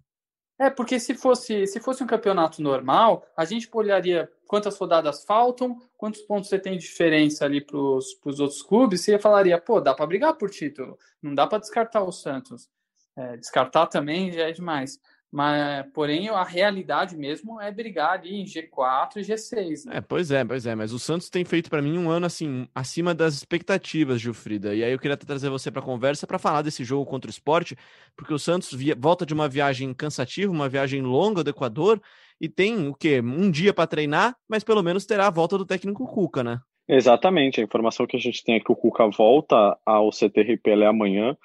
É, 0.59 0.71
porque 0.71 0.99
se 0.99 1.15
fosse, 1.15 1.67
se 1.67 1.81
fosse 1.81 2.03
um 2.03 2.07
campeonato 2.07 2.63
normal, 2.63 3.27
a 3.37 3.45
gente 3.45 3.69
olharia 3.73 4.31
quantas 4.47 4.79
rodadas 4.79 5.23
faltam, 5.25 5.77
quantos 5.99 6.23
pontos 6.23 6.49
você 6.49 6.59
tem 6.59 6.79
de 6.79 6.85
diferença 6.85 7.45
ali 7.45 7.61
para 7.61 7.77
os 7.77 8.41
outros 8.41 8.63
clubes, 8.63 9.03
você 9.03 9.19
falaria, 9.19 9.61
pô, 9.61 9.81
dá 9.81 9.95
para 9.95 10.07
brigar 10.07 10.35
por 10.35 10.49
título, 10.49 10.99
não 11.23 11.35
dá 11.35 11.47
para 11.47 11.59
descartar 11.59 12.03
o 12.03 12.13
Santos. 12.13 12.71
É, 13.15 13.37
descartar 13.37 13.87
também 13.87 14.33
já 14.33 14.49
é 14.49 14.53
demais. 14.53 14.99
Mas, 15.33 15.85
porém, 15.93 16.29
a 16.29 16.45
realidade 16.45 17.17
mesmo 17.17 17.61
é 17.61 17.71
brigar 17.71 18.13
ali 18.13 18.41
em 18.41 18.45
G4 18.45 19.17
e 19.17 19.21
G6. 19.21 19.85
Né? 19.85 19.97
É, 19.97 20.01
pois 20.01 20.31
é, 20.31 20.45
pois 20.45 20.67
é, 20.67 20.75
mas 20.75 20.93
o 20.93 20.99
Santos 20.99 21.29
tem 21.29 21.45
feito 21.45 21.69
para 21.69 21.83
mim 21.83 21.99
um 21.99 22.09
ano 22.09 22.27
assim 22.27 22.67
acima 22.75 23.15
das 23.15 23.35
expectativas, 23.35 24.21
Gilfrida. 24.21 24.75
E 24.75 24.83
aí 24.83 24.93
eu 24.93 24.99
queria 24.99 25.17
trazer 25.17 25.51
você 25.51 25.71
para 25.71 25.83
conversa 25.83 26.27
para 26.27 26.39
falar 26.39 26.63
desse 26.63 26.85
jogo 26.85 27.05
contra 27.05 27.29
o 27.29 27.31
esporte, 27.31 27.77
porque 28.17 28.33
o 28.33 28.39
Santos 28.39 28.73
via, 28.73 28.97
volta 28.99 29.27
de 29.27 29.35
uma 29.35 29.49
viagem 29.49 29.93
cansativa, 29.93 30.53
uma 30.53 30.69
viagem 30.69 31.03
longa 31.03 31.43
do 31.43 31.51
Equador 31.51 32.01
e 32.41 32.49
tem 32.49 32.89
o 32.89 32.95
quê? 32.95 33.21
Um 33.21 33.51
dia 33.51 33.75
para 33.75 33.87
treinar, 33.87 34.37
mas 34.49 34.63
pelo 34.63 34.83
menos 34.83 35.07
terá 35.07 35.27
a 35.27 35.31
volta 35.31 35.59
do 35.59 35.67
técnico 35.67 36.07
Cuca, 36.07 36.45
né? 36.45 36.61
Exatamente. 36.89 37.61
A 37.61 37.65
informação 37.65 38.07
que 38.07 38.17
a 38.17 38.21
gente 38.21 38.45
tem 38.45 38.57
é 38.57 38.61
que 38.61 38.71
o 38.71 38.77
Cuca 38.77 39.09
volta 39.09 39.77
ao 39.85 40.13
CTR 40.13 40.57
Pelé 40.63 40.87
amanhã. 40.87 41.37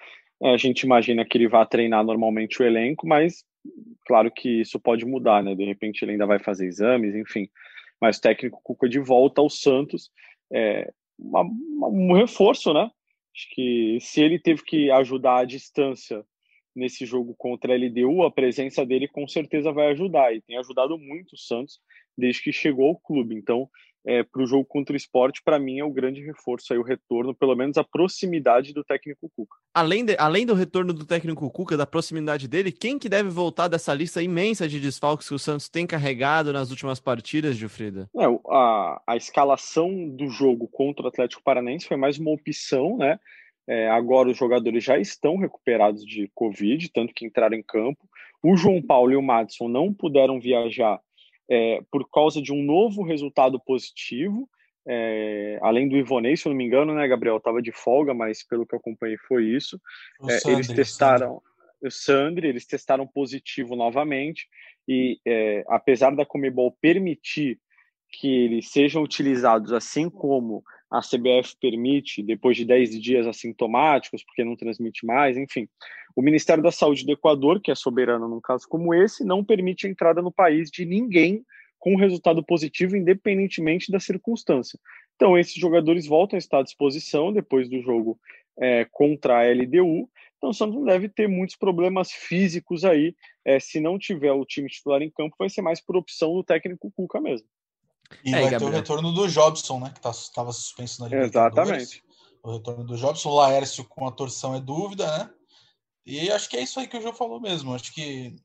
A 0.43 0.57
gente 0.57 0.81
imagina 0.81 1.25
que 1.25 1.37
ele 1.37 1.47
vai 1.47 1.65
treinar 1.65 2.03
normalmente 2.03 2.61
o 2.61 2.65
elenco, 2.65 3.07
mas 3.07 3.43
claro 4.05 4.31
que 4.31 4.61
isso 4.61 4.79
pode 4.79 5.05
mudar, 5.05 5.43
né? 5.43 5.55
De 5.55 5.65
repente 5.65 6.03
ele 6.03 6.13
ainda 6.13 6.25
vai 6.25 6.39
fazer 6.39 6.65
exames, 6.65 7.15
enfim. 7.15 7.49
Mas 7.99 8.17
o 8.17 8.21
técnico 8.21 8.61
Cuca 8.63 8.89
de 8.89 8.99
volta 8.99 9.41
ao 9.41 9.49
Santos 9.49 10.11
é 10.51 10.91
uma, 11.17 11.41
uma, 11.41 11.87
um 11.87 12.13
reforço, 12.13 12.73
né? 12.73 12.89
Acho 13.35 13.49
que 13.51 13.97
se 14.01 14.21
ele 14.21 14.39
teve 14.39 14.63
que 14.63 14.91
ajudar 14.91 15.39
à 15.39 15.45
distância 15.45 16.25
nesse 16.75 17.05
jogo 17.05 17.35
contra 17.37 17.73
a 17.73 17.77
LDU, 17.77 18.23
a 18.23 18.31
presença 18.31 18.85
dele 18.85 19.07
com 19.07 19.27
certeza 19.27 19.71
vai 19.71 19.91
ajudar 19.91 20.33
e 20.33 20.41
tem 20.41 20.57
ajudado 20.57 20.97
muito 20.97 21.33
o 21.33 21.37
Santos 21.37 21.79
desde 22.17 22.41
que 22.41 22.51
chegou 22.51 22.89
ao 22.89 22.99
clube. 22.99 23.35
Então, 23.35 23.69
é, 24.05 24.23
para 24.23 24.41
o 24.41 24.47
jogo 24.47 24.65
contra 24.65 24.93
o 24.93 24.97
esporte, 24.97 25.41
para 25.43 25.59
mim 25.59 25.79
é 25.79 25.83
o 25.83 25.91
grande 25.91 26.21
reforço 26.21 26.73
aí, 26.73 26.79
o 26.79 26.83
retorno, 26.83 27.35
pelo 27.35 27.55
menos 27.55 27.77
a 27.77 27.83
proximidade 27.83 28.73
do 28.73 28.83
técnico 28.83 29.29
Cuca. 29.35 29.57
Além, 29.73 30.03
de, 30.03 30.15
além 30.17 30.45
do 30.45 30.53
retorno 30.53 30.93
do 30.93 31.05
técnico 31.05 31.49
Cuca, 31.51 31.77
da 31.77 31.85
proximidade 31.85 32.47
dele, 32.47 32.71
quem 32.71 32.97
que 32.97 33.07
deve 33.07 33.29
voltar 33.29 33.67
dessa 33.67 33.93
lista 33.93 34.21
imensa 34.21 34.67
de 34.67 34.79
desfalques 34.79 35.27
que 35.27 35.35
o 35.35 35.39
Santos 35.39 35.69
tem 35.69 35.85
carregado 35.85 36.51
nas 36.51 36.71
últimas 36.71 36.99
partidas, 36.99 37.55
Gilfrida? 37.55 38.09
É, 38.17 38.25
a, 38.49 39.01
a 39.07 39.15
escalação 39.15 40.09
do 40.09 40.27
jogo 40.29 40.67
contra 40.67 41.05
o 41.05 41.07
Atlético 41.07 41.43
Paranaense 41.43 41.87
foi 41.87 41.97
mais 41.97 42.17
uma 42.17 42.31
opção, 42.31 42.97
né? 42.97 43.19
É, 43.67 43.87
agora 43.89 44.29
os 44.29 44.37
jogadores 44.37 44.83
já 44.83 44.97
estão 44.97 45.37
recuperados 45.37 46.03
de 46.03 46.29
Covid, 46.33 46.89
tanto 46.91 47.13
que 47.13 47.25
entraram 47.25 47.55
em 47.55 47.63
campo. 47.63 48.09
O 48.43 48.57
João 48.57 48.81
Paulo 48.81 49.11
e 49.11 49.15
o 49.15 49.21
Madison 49.21 49.67
não 49.67 49.93
puderam 49.93 50.39
viajar 50.39 50.99
é, 51.51 51.81
por 51.91 52.09
causa 52.09 52.41
de 52.41 52.53
um 52.53 52.63
novo 52.63 53.03
resultado 53.03 53.59
positivo. 53.59 54.49
É, 54.87 55.59
além 55.61 55.87
do 55.87 55.97
Ivonei, 55.97 56.37
se 56.37 56.47
eu 56.47 56.51
não 56.51 56.57
me 56.57 56.65
engano, 56.65 56.95
né, 56.95 57.05
Gabriel? 57.07 57.37
Estava 57.37 57.61
de 57.61 57.73
folga, 57.73 58.13
mas 58.13 58.41
pelo 58.47 58.65
que 58.65 58.73
eu 58.73 58.79
acompanhei 58.79 59.17
foi 59.27 59.43
isso. 59.45 59.79
É, 60.27 60.39
Sandri, 60.39 60.55
eles 60.55 60.67
testaram 60.69 61.41
o 61.83 61.91
Sandri, 61.91 62.47
eles 62.47 62.65
testaram 62.65 63.05
positivo 63.05 63.75
novamente 63.75 64.47
e 64.87 65.19
é, 65.25 65.63
apesar 65.67 66.15
da 66.15 66.25
Comebol 66.25 66.77
permitir 66.79 67.59
que 68.09 68.27
eles 68.27 68.71
sejam 68.71 69.01
utilizados 69.01 69.73
assim 69.73 70.09
como 70.09 70.63
a 70.91 70.99
CBF 70.99 71.55
permite, 71.59 72.21
depois 72.21 72.57
de 72.57 72.65
10 72.65 73.01
dias 73.01 73.25
assintomáticos, 73.25 74.23
porque 74.25 74.43
não 74.43 74.57
transmite 74.57 75.05
mais, 75.05 75.37
enfim. 75.37 75.67
O 76.13 76.21
Ministério 76.21 76.61
da 76.61 76.71
Saúde 76.71 77.05
do 77.05 77.13
Equador, 77.13 77.61
que 77.61 77.71
é 77.71 77.75
soberano 77.75 78.27
num 78.27 78.41
caso 78.41 78.67
como 78.67 78.93
esse, 78.93 79.23
não 79.23 79.43
permite 79.43 79.87
a 79.87 79.89
entrada 79.89 80.21
no 80.21 80.31
país 80.31 80.69
de 80.69 80.85
ninguém 80.85 81.45
com 81.79 81.95
resultado 81.95 82.43
positivo, 82.43 82.97
independentemente 82.97 83.91
da 83.91 83.99
circunstância. 83.99 84.77
Então, 85.15 85.37
esses 85.37 85.55
jogadores 85.55 86.05
voltam 86.05 86.35
a 86.35 86.39
estar 86.39 86.59
à 86.59 86.63
disposição 86.63 87.31
depois 87.31 87.69
do 87.69 87.81
jogo 87.81 88.19
é, 88.59 88.85
contra 88.91 89.39
a 89.39 89.51
LDU. 89.51 90.09
Então, 90.37 90.49
o 90.49 90.53
Santos 90.53 90.75
não 90.75 90.83
deve 90.83 91.07
ter 91.07 91.27
muitos 91.27 91.55
problemas 91.55 92.11
físicos 92.11 92.83
aí. 92.83 93.15
É, 93.45 93.59
se 93.59 93.79
não 93.79 93.97
tiver 93.97 94.31
o 94.31 94.45
time 94.45 94.67
titular 94.67 95.01
em 95.01 95.09
campo, 95.09 95.35
vai 95.39 95.49
ser 95.49 95.61
mais 95.61 95.79
por 95.79 95.95
opção 95.95 96.33
do 96.33 96.43
técnico 96.43 96.91
Cuca 96.91 97.21
mesmo. 97.21 97.47
E 98.23 98.29
é, 98.29 98.41
vai 98.41 98.51
Gabriel. 98.51 98.59
ter 98.59 98.65
o 98.65 98.69
retorno 98.69 99.11
do 99.11 99.27
Jobson, 99.27 99.79
né? 99.79 99.89
Que 99.89 100.07
estava 100.07 100.47
tá, 100.47 100.53
suspenso 100.53 101.01
na 101.01 101.07
Libertadores. 101.07 101.69
Exatamente. 101.69 102.03
O 102.43 102.51
retorno 102.53 102.83
do 102.83 102.97
Jobson. 102.97 103.29
O 103.29 103.35
Laércio 103.35 103.85
com 103.85 104.07
a 104.07 104.11
torção 104.11 104.55
é 104.55 104.59
dúvida, 104.59 105.05
né? 105.17 105.29
E 106.05 106.31
acho 106.31 106.49
que 106.49 106.57
é 106.57 106.61
isso 106.61 106.79
aí 106.79 106.87
que 106.87 106.97
o 106.97 107.01
João 107.01 107.13
falou 107.13 107.39
mesmo. 107.39 107.73
Acho 107.73 107.93
que 107.93 108.35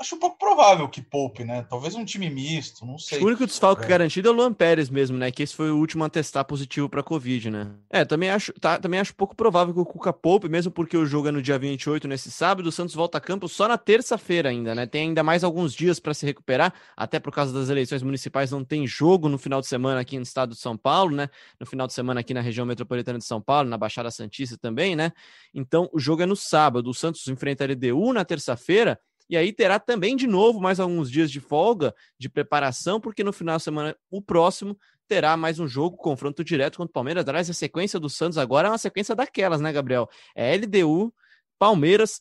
acho 0.00 0.16
um 0.16 0.18
pouco 0.18 0.38
provável 0.38 0.88
que 0.88 1.00
poupe, 1.00 1.44
né? 1.44 1.64
Talvez 1.68 1.94
um 1.94 2.04
time 2.04 2.28
misto, 2.28 2.84
não 2.84 2.98
sei. 2.98 3.20
O 3.20 3.26
único 3.26 3.46
desfalque 3.46 3.84
é. 3.84 3.88
garantido 3.88 4.28
é 4.28 4.30
o 4.30 4.34
Luan 4.34 4.52
Pérez 4.52 4.90
mesmo, 4.90 5.16
né? 5.16 5.30
Que 5.30 5.42
esse 5.42 5.54
foi 5.54 5.70
o 5.70 5.76
último 5.76 6.04
a 6.04 6.08
testar 6.08 6.44
positivo 6.44 6.88
para 6.88 7.02
Covid, 7.02 7.50
né? 7.50 7.70
É, 7.88 8.04
também 8.04 8.30
acho, 8.30 8.52
tá, 8.54 8.78
também 8.78 8.98
acho 8.98 9.14
pouco 9.14 9.36
provável 9.36 9.72
que 9.72 9.80
o 9.80 9.86
Cuca 9.86 10.12
poupe, 10.12 10.48
mesmo 10.48 10.72
porque 10.72 10.96
o 10.96 11.06
jogo 11.06 11.28
é 11.28 11.30
no 11.30 11.40
dia 11.40 11.58
28, 11.58 12.08
nesse 12.08 12.30
sábado. 12.30 12.66
O 12.66 12.72
Santos 12.72 12.94
volta 12.94 13.18
a 13.18 13.20
campo 13.20 13.48
só 13.48 13.68
na 13.68 13.78
terça-feira 13.78 14.48
ainda, 14.48 14.74
né? 14.74 14.86
Tem 14.86 15.08
ainda 15.08 15.22
mais 15.22 15.44
alguns 15.44 15.72
dias 15.72 16.00
para 16.00 16.12
se 16.12 16.26
recuperar, 16.26 16.74
até 16.96 17.20
por 17.20 17.32
causa 17.32 17.52
das 17.52 17.68
eleições 17.68 18.02
municipais 18.02 18.50
não 18.50 18.64
tem 18.64 18.86
jogo 18.86 19.28
no 19.28 19.38
final 19.38 19.60
de 19.60 19.66
semana 19.68 20.00
aqui 20.00 20.16
no 20.16 20.22
estado 20.22 20.54
de 20.54 20.60
São 20.60 20.76
Paulo, 20.76 21.14
né? 21.14 21.28
No 21.58 21.66
final 21.66 21.86
de 21.86 21.92
semana 21.92 22.20
aqui 22.20 22.34
na 22.34 22.40
região 22.40 22.66
metropolitana 22.66 23.18
de 23.18 23.24
São 23.24 23.40
Paulo, 23.40 23.68
na 23.68 23.78
Baixada 23.78 24.10
Santista 24.10 24.58
também, 24.58 24.96
né? 24.96 25.12
Então 25.54 25.88
o 25.92 26.00
jogo 26.00 26.22
é 26.22 26.26
no 26.26 26.36
sábado. 26.36 26.90
O 26.90 26.94
Santos 26.94 27.26
enfrenta 27.28 27.64
a 27.64 27.68
LDU 27.68 28.12
na 28.12 28.24
terça-feira. 28.24 28.98
E 29.28 29.36
aí 29.36 29.52
terá 29.52 29.78
também 29.78 30.16
de 30.16 30.26
novo 30.26 30.60
mais 30.60 30.78
alguns 30.78 31.10
dias 31.10 31.30
de 31.30 31.40
folga, 31.40 31.94
de 32.18 32.28
preparação, 32.28 33.00
porque 33.00 33.24
no 33.24 33.32
final 33.32 33.56
de 33.56 33.62
semana, 33.62 33.96
o 34.10 34.20
próximo, 34.20 34.78
terá 35.08 35.36
mais 35.36 35.58
um 35.58 35.66
jogo, 35.66 35.96
confronto 35.96 36.44
direto 36.44 36.76
contra 36.76 36.90
o 36.90 36.92
Palmeiras. 36.92 37.26
Aliás, 37.26 37.48
a 37.48 37.54
sequência 37.54 37.98
do 37.98 38.10
Santos 38.10 38.38
agora 38.38 38.68
é 38.68 38.70
uma 38.70 38.78
sequência 38.78 39.14
daquelas, 39.14 39.60
né, 39.60 39.72
Gabriel? 39.72 40.08
É 40.34 40.54
LDU, 40.56 41.12
Palmeiras, 41.58 42.20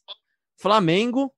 Flamengo 0.58 1.34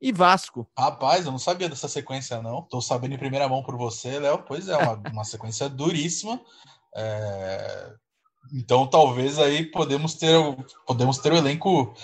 e 0.00 0.12
Vasco. 0.12 0.68
Rapaz, 0.78 1.26
eu 1.26 1.32
não 1.32 1.38
sabia 1.38 1.68
dessa 1.68 1.88
sequência, 1.88 2.40
não. 2.40 2.62
Tô 2.62 2.80
sabendo 2.80 3.14
em 3.14 3.18
primeira 3.18 3.48
mão 3.48 3.62
por 3.62 3.76
você, 3.76 4.18
Léo. 4.18 4.44
Pois 4.46 4.68
é, 4.68 4.76
uma, 4.76 4.94
uma 5.10 5.24
sequência 5.24 5.68
duríssima. 5.68 6.40
É... 6.94 7.92
Então, 8.52 8.86
talvez 8.86 9.38
aí 9.38 9.66
podemos 9.66 10.14
ter, 10.14 10.34
podemos 10.86 11.18
ter 11.18 11.32
o 11.32 11.36
elenco 11.36 11.94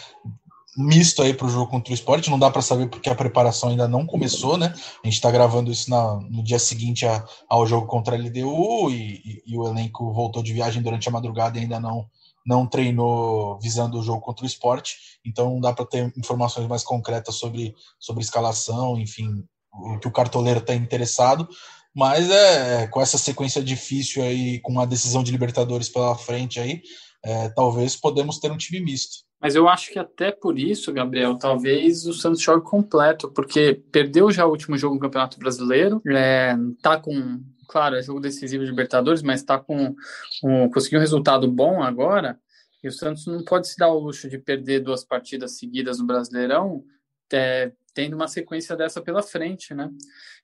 misto 0.77 1.23
aí 1.23 1.33
para 1.33 1.47
o 1.47 1.51
jogo 1.51 1.71
contra 1.71 1.93
o 1.93 1.95
esporte. 1.95 2.31
Não 2.31 2.39
dá 2.39 2.51
para 2.51 2.63
saber 2.63 2.89
porque 2.89 3.09
a 3.09 3.15
preparação 3.15 3.71
ainda 3.71 3.89
não 3.89 4.07
começou, 4.07 4.57
né? 4.57 4.75
A 5.03 5.07
gente 5.07 5.15
está 5.15 5.31
gravando 5.31 5.71
isso 5.71 5.91
na, 5.91 6.17
no 6.31 6.43
dia 6.43 6.59
seguinte 6.59 7.07
a, 7.07 7.25
ao 7.49 7.67
jogo 7.67 7.87
contra 7.87 8.17
a 8.17 8.19
LDU 8.19 8.91
e, 8.91 9.23
e, 9.25 9.43
e, 9.47 9.59
o 9.59 9.67
elenco 9.67 10.13
voltou 10.13 10.43
de 10.43 10.53
viagem 10.53 10.83
durante 10.83 11.09
a 11.09 11.13
madrugada 11.13 11.59
e 11.59 11.63
ainda 11.63 11.81
não, 11.81 12.07
não 12.47 12.67
treinou 12.67 13.59
visando 13.61 13.99
o 13.99 14.03
jogo 14.03 14.21
contra 14.21 14.45
o 14.45 14.49
esporte. 14.49 14.97
Então 15.25 15.51
não 15.51 15.61
dá 15.61 15.73
para 15.73 15.87
ter 15.87 16.13
informações 16.17 16.67
mais 16.69 16.83
concretas 16.83 17.37
sobre, 17.37 17.75
sobre 17.99 18.23
escalação, 18.23 18.99
enfim, 18.99 19.45
o 19.73 19.99
que 19.99 20.09
o 20.09 20.13
cartoleiro 20.13 20.61
está 20.61 20.75
interessado. 20.75 21.49
Mas 21.95 22.29
é 22.29 22.89
com 22.89 23.01
essa 23.01 23.17
sequência 23.17 23.63
difícil 23.63 24.23
aí, 24.23 24.59
com 24.61 24.73
uma 24.73 24.87
decisão 24.87 25.23
de 25.23 25.31
Libertadores 25.31 25.89
pela 25.89 26.17
frente 26.17 26.59
aí, 26.59 26.83
é, 27.25 27.49
talvez 27.51 27.97
podemos 27.97 28.39
ter 28.39 28.51
um 28.51 28.57
time 28.57 28.81
misto. 28.81 29.25
Mas 29.45 29.55
eu 29.55 29.69
acho 29.69 29.93
que 29.93 29.99
até 29.99 30.33
por 30.33 30.59
isso, 30.59 30.91
Gabriel, 30.91 31.37
talvez 31.37 32.07
o 32.07 32.15
Santos 32.15 32.41
jogue 32.41 32.65
completo, 32.65 33.31
porque 33.31 33.75
perdeu 33.93 34.31
já 34.31 34.47
o 34.47 34.49
último 34.49 34.79
jogo 34.79 34.95
no 34.95 35.01
Campeonato 35.03 35.39
Brasileiro, 35.39 36.01
é, 36.09 36.57
tá 36.81 36.99
com, 36.99 37.45
claro, 37.69 37.95
é 37.95 38.03
jogo 38.03 38.21
decisivo 38.21 38.65
de 38.65 38.71
Libertadores, 38.71 39.23
mas 39.23 39.43
tá 39.43 39.59
com 39.59 39.95
um, 40.43 40.71
conseguiu 40.71 40.99
um 40.99 41.03
resultado 41.03 41.47
bom 41.47 41.83
agora, 41.83 42.41
e 42.83 42.89
o 42.89 42.91
Santos 42.91 43.27
não 43.27 43.45
pode 43.45 43.69
se 43.69 43.77
dar 43.77 43.89
o 43.89 43.99
luxo 43.99 44.31
de 44.31 44.39
perder 44.39 44.81
duas 44.81 45.05
partidas 45.05 45.59
seguidas 45.59 45.99
no 45.99 46.07
Brasileirão, 46.07 46.83
é, 47.31 47.71
tendo 47.93 48.17
uma 48.17 48.29
sequência 48.29 48.75
dessa 48.75 49.03
pela 49.03 49.23
frente, 49.23 49.75
né? 49.75 49.91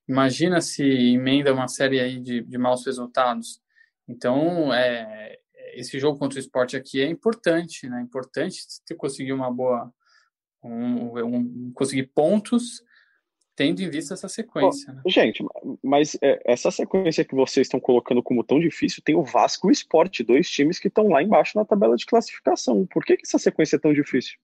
Imagina 0.06 0.60
se 0.60 0.82
emenda 0.84 1.54
uma 1.54 1.68
série 1.68 2.00
aí 2.00 2.20
de, 2.20 2.42
de 2.42 2.58
maus 2.58 2.84
resultados. 2.84 3.62
Então, 4.06 4.74
é, 4.74 5.38
esse 5.74 5.98
jogo 5.98 6.18
contra 6.18 6.38
o 6.38 6.40
esporte 6.40 6.76
aqui 6.76 7.00
é 7.00 7.08
importante, 7.08 7.88
né? 7.88 8.00
Importante 8.00 8.60
ter 8.86 8.94
conseguir 8.94 9.32
uma 9.32 9.50
boa, 9.50 9.92
um, 10.62 11.18
um, 11.24 11.72
conseguir 11.74 12.04
pontos, 12.14 12.82
tendo 13.56 13.80
em 13.82 13.90
vista 13.90 14.14
essa 14.14 14.28
sequência. 14.28 14.92
né? 14.92 15.02
Gente, 15.06 15.44
mas 15.82 16.16
é, 16.22 16.40
essa 16.44 16.70
sequência 16.70 17.24
que 17.24 17.34
vocês 17.34 17.66
estão 17.66 17.78
colocando 17.80 18.22
como 18.22 18.44
tão 18.44 18.58
difícil, 18.58 19.02
tem 19.04 19.14
o 19.14 19.22
Vasco 19.22 19.68
e 19.68 19.70
o 19.70 19.72
Sport, 19.72 20.20
dois 20.22 20.48
times 20.48 20.78
que 20.78 20.88
estão 20.88 21.08
lá 21.08 21.22
embaixo 21.22 21.58
na 21.58 21.64
tabela 21.64 21.96
de 21.96 22.06
classificação. 22.06 22.86
Por 22.86 23.04
que, 23.04 23.16
que 23.16 23.26
essa 23.26 23.38
sequência 23.38 23.76
é 23.76 23.78
tão 23.78 23.92
difícil? 23.92 24.38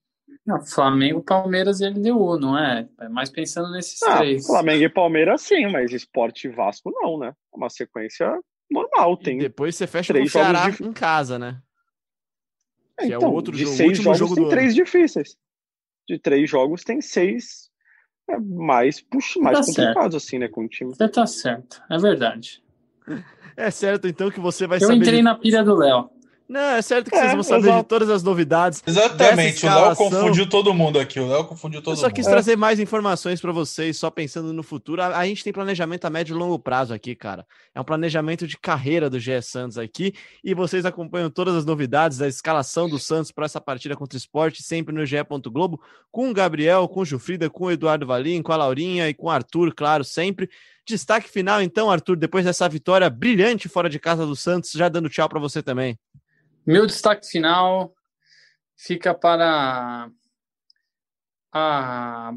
Não, 0.44 0.64
Flamengo, 0.64 1.22
Palmeiras 1.22 1.80
e 1.80 1.88
LDU, 1.88 2.38
não 2.38 2.58
é? 2.58 2.88
É 3.00 3.08
mais 3.08 3.30
pensando 3.30 3.70
nesses 3.72 4.02
Ah, 4.02 4.18
três. 4.18 4.46
Flamengo 4.46 4.84
e 4.84 4.88
Palmeiras 4.88 5.42
sim, 5.42 5.66
mas 5.66 5.92
Sport 5.92 6.44
e 6.44 6.48
Vasco 6.48 6.90
não, 6.90 7.18
né? 7.18 7.28
É 7.28 7.56
Uma 7.56 7.68
sequência 7.68 8.30
normal, 8.70 9.18
E 9.20 9.24
tem. 9.24 9.38
depois 9.38 9.74
você 9.76 9.86
fecha 9.86 10.12
com 10.12 10.18
o 10.18 10.22
três 10.22 10.32
jogos 10.32 10.46
Ceará 10.52 10.70
dif- 10.70 10.84
em 10.84 10.92
casa, 10.92 11.38
né? 11.38 11.60
que 12.98 13.12
é 13.12 13.16
o 13.16 13.18
então, 13.18 13.32
outro 13.32 13.52
de 13.54 13.62
jogo, 13.62 13.74
o 13.74 13.76
seis 13.76 13.88
último 13.90 14.04
jogos 14.04 14.18
jogo 14.18 14.34
tem 14.36 14.44
do 14.44 14.50
três 14.50 14.74
difíceis. 14.74 15.36
De 16.08 16.18
três 16.18 16.48
jogos 16.48 16.82
tem 16.82 17.00
seis 17.00 17.70
é, 18.30 18.38
mais, 18.38 19.00
puxa, 19.00 19.38
mais 19.40 19.58
Tá 19.60 19.64
complicados, 19.66 20.16
assim, 20.16 20.38
né, 20.38 20.48
com 20.48 20.64
o 20.64 20.68
time. 20.68 20.94
Você 20.94 21.08
tá 21.08 21.26
certo, 21.26 21.82
é 21.90 21.98
verdade. 21.98 22.62
É 23.58 23.70
certo, 23.70 24.06
então, 24.06 24.30
que 24.30 24.38
você 24.38 24.66
vai 24.66 24.76
Eu 24.76 24.82
saber. 24.88 24.96
entrei 24.96 25.16
de- 25.16 25.22
na 25.22 25.34
pilha 25.34 25.64
do 25.64 25.74
Léo. 25.74 26.10
Não, 26.48 26.60
é 26.60 26.82
certo 26.82 27.10
que 27.10 27.16
É, 27.16 27.20
vocês 27.20 27.32
vão 27.34 27.42
saber 27.42 27.62
de 27.62 27.68
exato. 27.70 27.88
todas 27.88 28.08
as 28.08 28.22
novidades. 28.22 28.82
Exatamente, 28.86 29.66
o 29.66 29.68
Léo 29.68 29.96
confundiu 29.96 30.48
todo 30.48 30.72
mundo 30.72 30.98
aqui. 30.98 31.18
O 31.18 31.26
Léo 31.28 31.44
confundiu 31.44 31.82
todo 31.82 31.94
Eu 31.94 31.96
só 31.96 32.06
mundo. 32.06 32.14
quis 32.14 32.26
trazer 32.26 32.56
mais 32.56 32.78
informações 32.78 33.40
para 33.40 33.50
vocês, 33.50 33.96
só 33.98 34.10
pensando 34.10 34.52
no 34.52 34.62
futuro. 34.62 35.02
A, 35.02 35.18
a 35.18 35.26
gente 35.26 35.42
tem 35.42 35.52
planejamento 35.52 36.04
a 36.04 36.10
médio 36.10 36.36
e 36.36 36.38
longo 36.38 36.58
prazo 36.58 36.94
aqui, 36.94 37.16
cara. 37.16 37.44
É 37.74 37.80
um 37.80 37.84
planejamento 37.84 38.46
de 38.46 38.56
carreira 38.56 39.10
do 39.10 39.18
GE 39.18 39.42
Santos 39.42 39.76
aqui. 39.76 40.12
E 40.44 40.54
vocês 40.54 40.84
acompanham 40.86 41.28
todas 41.30 41.54
as 41.56 41.64
novidades 41.64 42.18
da 42.18 42.28
escalação 42.28 42.88
do 42.88 42.98
Santos 42.98 43.32
para 43.32 43.46
essa 43.46 43.60
partida 43.60 43.96
contra 43.96 44.16
o 44.16 44.18
esporte, 44.18 44.62
sempre 44.62 44.94
no 44.94 45.04
GE. 45.04 45.16
Globo, 45.50 45.80
com 46.12 46.30
o 46.30 46.34
Gabriel, 46.34 46.86
com 46.88 47.00
o 47.00 47.04
Jufrida, 47.04 47.50
com 47.50 47.64
o 47.64 47.70
Eduardo 47.72 48.06
Valim, 48.06 48.40
com 48.42 48.52
a 48.52 48.56
Laurinha 48.56 49.08
e 49.08 49.14
com 49.14 49.26
o 49.26 49.30
Arthur, 49.30 49.74
claro, 49.74 50.04
sempre. 50.04 50.48
Destaque 50.86 51.28
final, 51.28 51.60
então, 51.60 51.90
Arthur, 51.90 52.14
depois 52.16 52.44
dessa 52.44 52.68
vitória 52.68 53.10
brilhante 53.10 53.68
fora 53.68 53.88
de 53.90 53.98
casa 53.98 54.24
do 54.24 54.36
Santos, 54.36 54.70
já 54.70 54.88
dando 54.88 55.08
tchau 55.08 55.28
para 55.28 55.40
você 55.40 55.60
também. 55.60 55.98
Meu 56.66 56.84
destaque 56.84 57.28
final 57.28 57.94
fica 58.76 59.14
para 59.14 60.10
a 61.52 62.34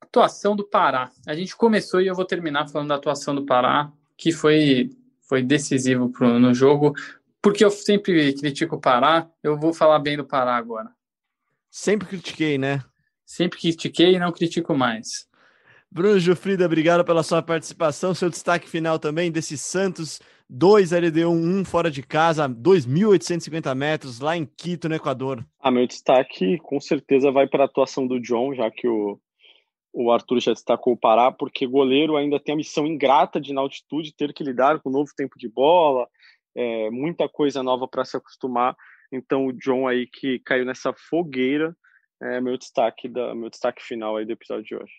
atuação 0.00 0.54
do 0.54 0.66
Pará. 0.66 1.10
A 1.26 1.34
gente 1.34 1.56
começou 1.56 2.00
e 2.00 2.06
eu 2.06 2.14
vou 2.14 2.24
terminar 2.24 2.68
falando 2.68 2.88
da 2.88 2.94
atuação 2.94 3.34
do 3.34 3.44
Pará, 3.44 3.92
que 4.16 4.30
foi, 4.30 4.90
foi 5.28 5.42
decisivo 5.42 6.08
pro, 6.08 6.38
no 6.38 6.54
jogo. 6.54 6.94
Porque 7.42 7.64
eu 7.64 7.70
sempre 7.70 8.32
critico 8.34 8.76
o 8.76 8.80
Pará, 8.80 9.28
eu 9.42 9.58
vou 9.58 9.74
falar 9.74 9.98
bem 9.98 10.16
do 10.16 10.24
Pará 10.24 10.56
agora. 10.56 10.90
Sempre 11.68 12.06
critiquei, 12.06 12.58
né? 12.58 12.84
Sempre 13.26 13.58
critiquei 13.58 14.14
e 14.14 14.18
não 14.20 14.30
critico 14.30 14.74
mais. 14.74 15.28
Bruno 15.90 16.20
Jufrida, 16.20 16.64
obrigado 16.64 17.04
pela 17.04 17.22
sua 17.22 17.42
participação. 17.42 18.14
Seu 18.14 18.30
destaque 18.30 18.68
final 18.68 18.98
também 18.98 19.32
desse 19.32 19.58
Santos 19.58 20.20
2 20.50 20.92
LDU 20.92 21.30
1 21.30 21.64
fora 21.64 21.90
de 21.90 22.02
casa, 22.02 22.48
2.850 22.48 23.74
metros, 23.74 24.18
lá 24.18 24.36
em 24.36 24.46
Quito, 24.46 24.88
no 24.88 24.94
Equador. 24.94 25.44
Ah, 25.60 25.70
meu 25.70 25.86
destaque 25.86 26.58
com 26.58 26.80
certeza 26.80 27.30
vai 27.30 27.46
para 27.46 27.64
a 27.64 27.66
atuação 27.66 28.06
do 28.06 28.18
John, 28.18 28.54
já 28.54 28.70
que 28.70 28.88
o, 28.88 29.20
o 29.92 30.10
Arthur 30.10 30.40
já 30.40 30.52
destacou 30.52 30.94
o 30.94 30.96
Pará, 30.96 31.30
porque 31.30 31.66
goleiro 31.66 32.16
ainda 32.16 32.40
tem 32.40 32.54
a 32.54 32.56
missão 32.56 32.86
ingrata 32.86 33.38
de, 33.38 33.52
na 33.52 33.60
altitude, 33.60 34.14
ter 34.14 34.32
que 34.32 34.42
lidar 34.42 34.80
com 34.80 34.88
o 34.88 34.92
novo 34.92 35.10
tempo 35.14 35.38
de 35.38 35.48
bola, 35.48 36.08
é, 36.54 36.90
muita 36.90 37.28
coisa 37.28 37.62
nova 37.62 37.86
para 37.86 38.06
se 38.06 38.16
acostumar. 38.16 38.74
Então, 39.12 39.46
o 39.46 39.52
John 39.52 39.86
aí 39.86 40.06
que 40.06 40.38
caiu 40.40 40.64
nessa 40.64 40.94
fogueira 40.94 41.76
é 42.22 42.40
meu 42.40 42.56
destaque, 42.56 43.06
da, 43.06 43.34
meu 43.34 43.50
destaque 43.50 43.82
final 43.82 44.16
aí 44.16 44.24
do 44.24 44.32
episódio 44.32 44.64
de 44.64 44.74
hoje. 44.74 44.92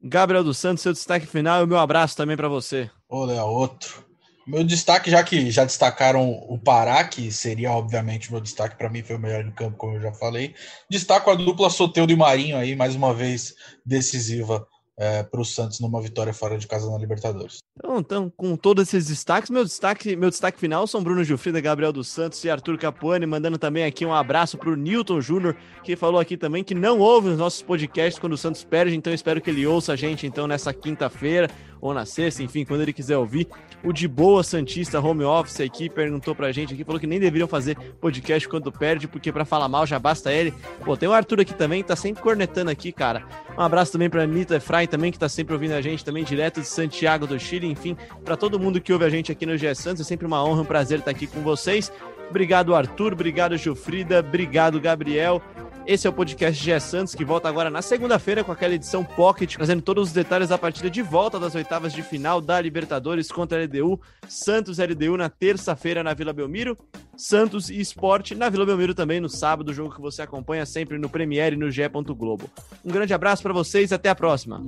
Gabriel 0.00 0.42
dos 0.42 0.58
Santos, 0.58 0.82
seu 0.82 0.92
destaque 0.92 1.26
final 1.26 1.60
e 1.60 1.64
o 1.64 1.66
meu 1.66 1.78
abraço 1.78 2.16
também 2.16 2.36
para 2.36 2.48
você. 2.48 2.90
Ô, 3.08 3.24
Léo, 3.24 3.46
outro. 3.46 4.13
Meu 4.46 4.62
destaque, 4.62 5.10
já 5.10 5.24
que 5.24 5.50
já 5.50 5.64
destacaram 5.64 6.30
o 6.30 6.58
Pará, 6.58 7.02
que 7.04 7.32
seria 7.32 7.72
obviamente 7.72 8.30
meu 8.30 8.40
destaque 8.40 8.76
para 8.76 8.90
mim, 8.90 9.02
foi 9.02 9.16
o 9.16 9.18
melhor 9.18 9.44
em 9.44 9.50
campo, 9.50 9.78
como 9.78 9.94
eu 9.94 10.02
já 10.02 10.12
falei. 10.12 10.54
Destaco 10.88 11.30
a 11.30 11.34
dupla 11.34 11.70
Soteudo 11.70 12.12
e 12.12 12.16
Marinho 12.16 12.56
aí, 12.56 12.76
mais 12.76 12.94
uma 12.94 13.14
vez 13.14 13.54
decisiva 13.86 14.66
é, 14.96 15.22
para 15.22 15.40
o 15.40 15.44
Santos 15.44 15.80
numa 15.80 16.00
vitória 16.00 16.32
fora 16.32 16.56
de 16.56 16.66
casa 16.66 16.90
na 16.90 16.98
Libertadores. 16.98 17.58
Então, 17.76 17.98
então, 17.98 18.32
com 18.36 18.56
todos 18.56 18.84
esses 18.84 19.08
destaques, 19.08 19.50
meu 19.50 19.64
destaque, 19.64 20.14
meu 20.14 20.30
destaque 20.30 20.58
final 20.58 20.86
são 20.86 21.02
Bruno 21.02 21.24
Gilfrida, 21.24 21.60
Gabriel 21.60 21.92
dos 21.92 22.06
Santos 22.08 22.42
e 22.44 22.50
Arthur 22.50 22.78
Capuani, 22.78 23.26
mandando 23.26 23.58
também 23.58 23.84
aqui 23.84 24.06
um 24.06 24.14
abraço 24.14 24.56
para 24.56 24.70
o 24.70 24.76
Newton 24.76 25.20
Júnior, 25.20 25.56
que 25.82 25.96
falou 25.96 26.20
aqui 26.20 26.36
também 26.36 26.62
que 26.62 26.74
não 26.74 27.00
ouve 27.00 27.30
os 27.30 27.38
nossos 27.38 27.62
podcasts 27.62 28.18
quando 28.18 28.34
o 28.34 28.38
Santos 28.38 28.62
perde, 28.62 28.94
então 28.94 29.12
espero 29.12 29.40
que 29.40 29.50
ele 29.50 29.66
ouça 29.66 29.92
a 29.92 29.96
gente 29.96 30.26
então 30.26 30.46
nessa 30.46 30.72
quinta-feira 30.72 31.50
ou 31.80 31.92
na 31.92 32.06
sexta, 32.06 32.42
enfim, 32.42 32.64
quando 32.64 32.80
ele 32.80 32.92
quiser 32.92 33.18
ouvir. 33.18 33.46
O 33.82 33.92
de 33.92 34.08
boa 34.08 34.42
Santista 34.42 34.98
Home 35.00 35.24
Office 35.24 35.60
aqui 35.60 35.90
perguntou 35.90 36.34
pra 36.34 36.50
gente 36.50 36.72
aqui, 36.72 36.82
falou 36.82 36.98
que 36.98 37.06
nem 37.06 37.20
deveriam 37.20 37.46
fazer 37.46 37.76
podcast 38.00 38.48
quando 38.48 38.72
perde, 38.72 39.06
porque 39.06 39.30
para 39.30 39.44
falar 39.44 39.68
mal 39.68 39.86
já 39.86 39.98
basta 39.98 40.32
ele. 40.32 40.54
Pô, 40.82 40.96
tem 40.96 41.06
o 41.06 41.12
Arthur 41.12 41.40
aqui 41.40 41.52
também, 41.52 41.82
tá 41.82 41.94
sempre 41.94 42.22
cornetando 42.22 42.70
aqui, 42.70 42.90
cara. 42.90 43.26
Um 43.58 43.60
abraço 43.60 43.92
também 43.92 44.08
pra 44.08 44.22
Anitta 44.22 44.56
Efraim 44.56 44.83
também, 44.86 45.12
que 45.12 45.18
tá 45.18 45.28
sempre 45.28 45.54
ouvindo 45.54 45.72
a 45.72 45.80
gente 45.80 46.04
também, 46.04 46.24
direto 46.24 46.60
de 46.60 46.66
Santiago 46.66 47.26
do 47.26 47.38
Chile, 47.38 47.66
enfim, 47.66 47.96
para 48.24 48.36
todo 48.36 48.58
mundo 48.58 48.80
que 48.80 48.92
ouve 48.92 49.04
a 49.04 49.10
gente 49.10 49.30
aqui 49.30 49.46
no 49.46 49.56
GE 49.56 49.74
Santos, 49.74 50.00
é 50.00 50.04
sempre 50.04 50.26
uma 50.26 50.44
honra, 50.44 50.62
um 50.62 50.66
prazer 50.66 50.98
estar 51.00 51.10
aqui 51.10 51.26
com 51.26 51.40
vocês. 51.40 51.92
Obrigado, 52.30 52.74
Arthur, 52.74 53.12
obrigado, 53.12 53.56
Gilfrida, 53.56 54.20
obrigado, 54.20 54.80
Gabriel. 54.80 55.42
Esse 55.86 56.06
é 56.06 56.10
o 56.10 56.12
podcast 56.14 56.64
GE 56.64 56.80
Santos, 56.80 57.14
que 57.14 57.26
volta 57.26 57.46
agora 57.46 57.68
na 57.68 57.82
segunda-feira 57.82 58.42
com 58.42 58.50
aquela 58.50 58.74
edição 58.74 59.04
Pocket, 59.04 59.54
trazendo 59.54 59.82
todos 59.82 60.08
os 60.08 60.14
detalhes 60.14 60.48
da 60.48 60.56
partida 60.56 60.88
de 60.88 61.02
volta 61.02 61.38
das 61.38 61.54
oitavas 61.54 61.92
de 61.92 62.02
final 62.02 62.40
da 62.40 62.58
Libertadores 62.58 63.30
contra 63.30 63.60
a 63.60 63.64
LDU. 63.64 64.00
Santos 64.26 64.78
LDU 64.78 65.18
na 65.18 65.28
terça-feira 65.28 66.02
na 66.02 66.14
Vila 66.14 66.32
Belmiro. 66.32 66.78
Santos 67.14 67.68
e 67.68 67.78
Esporte 67.78 68.34
na 68.34 68.48
Vila 68.48 68.64
Belmiro 68.64 68.94
também 68.94 69.20
no 69.20 69.28
sábado, 69.28 69.74
jogo 69.74 69.94
que 69.94 70.00
você 70.00 70.22
acompanha 70.22 70.64
sempre 70.64 70.96
no 70.96 71.10
Premiere 71.10 71.54
e 71.54 71.58
no 71.58 71.70
GE. 71.70 71.82
Globo. 72.16 72.50
Um 72.82 72.90
grande 72.90 73.12
abraço 73.12 73.42
para 73.42 73.52
vocês, 73.52 73.92
até 73.92 74.08
a 74.08 74.14
próxima. 74.14 74.62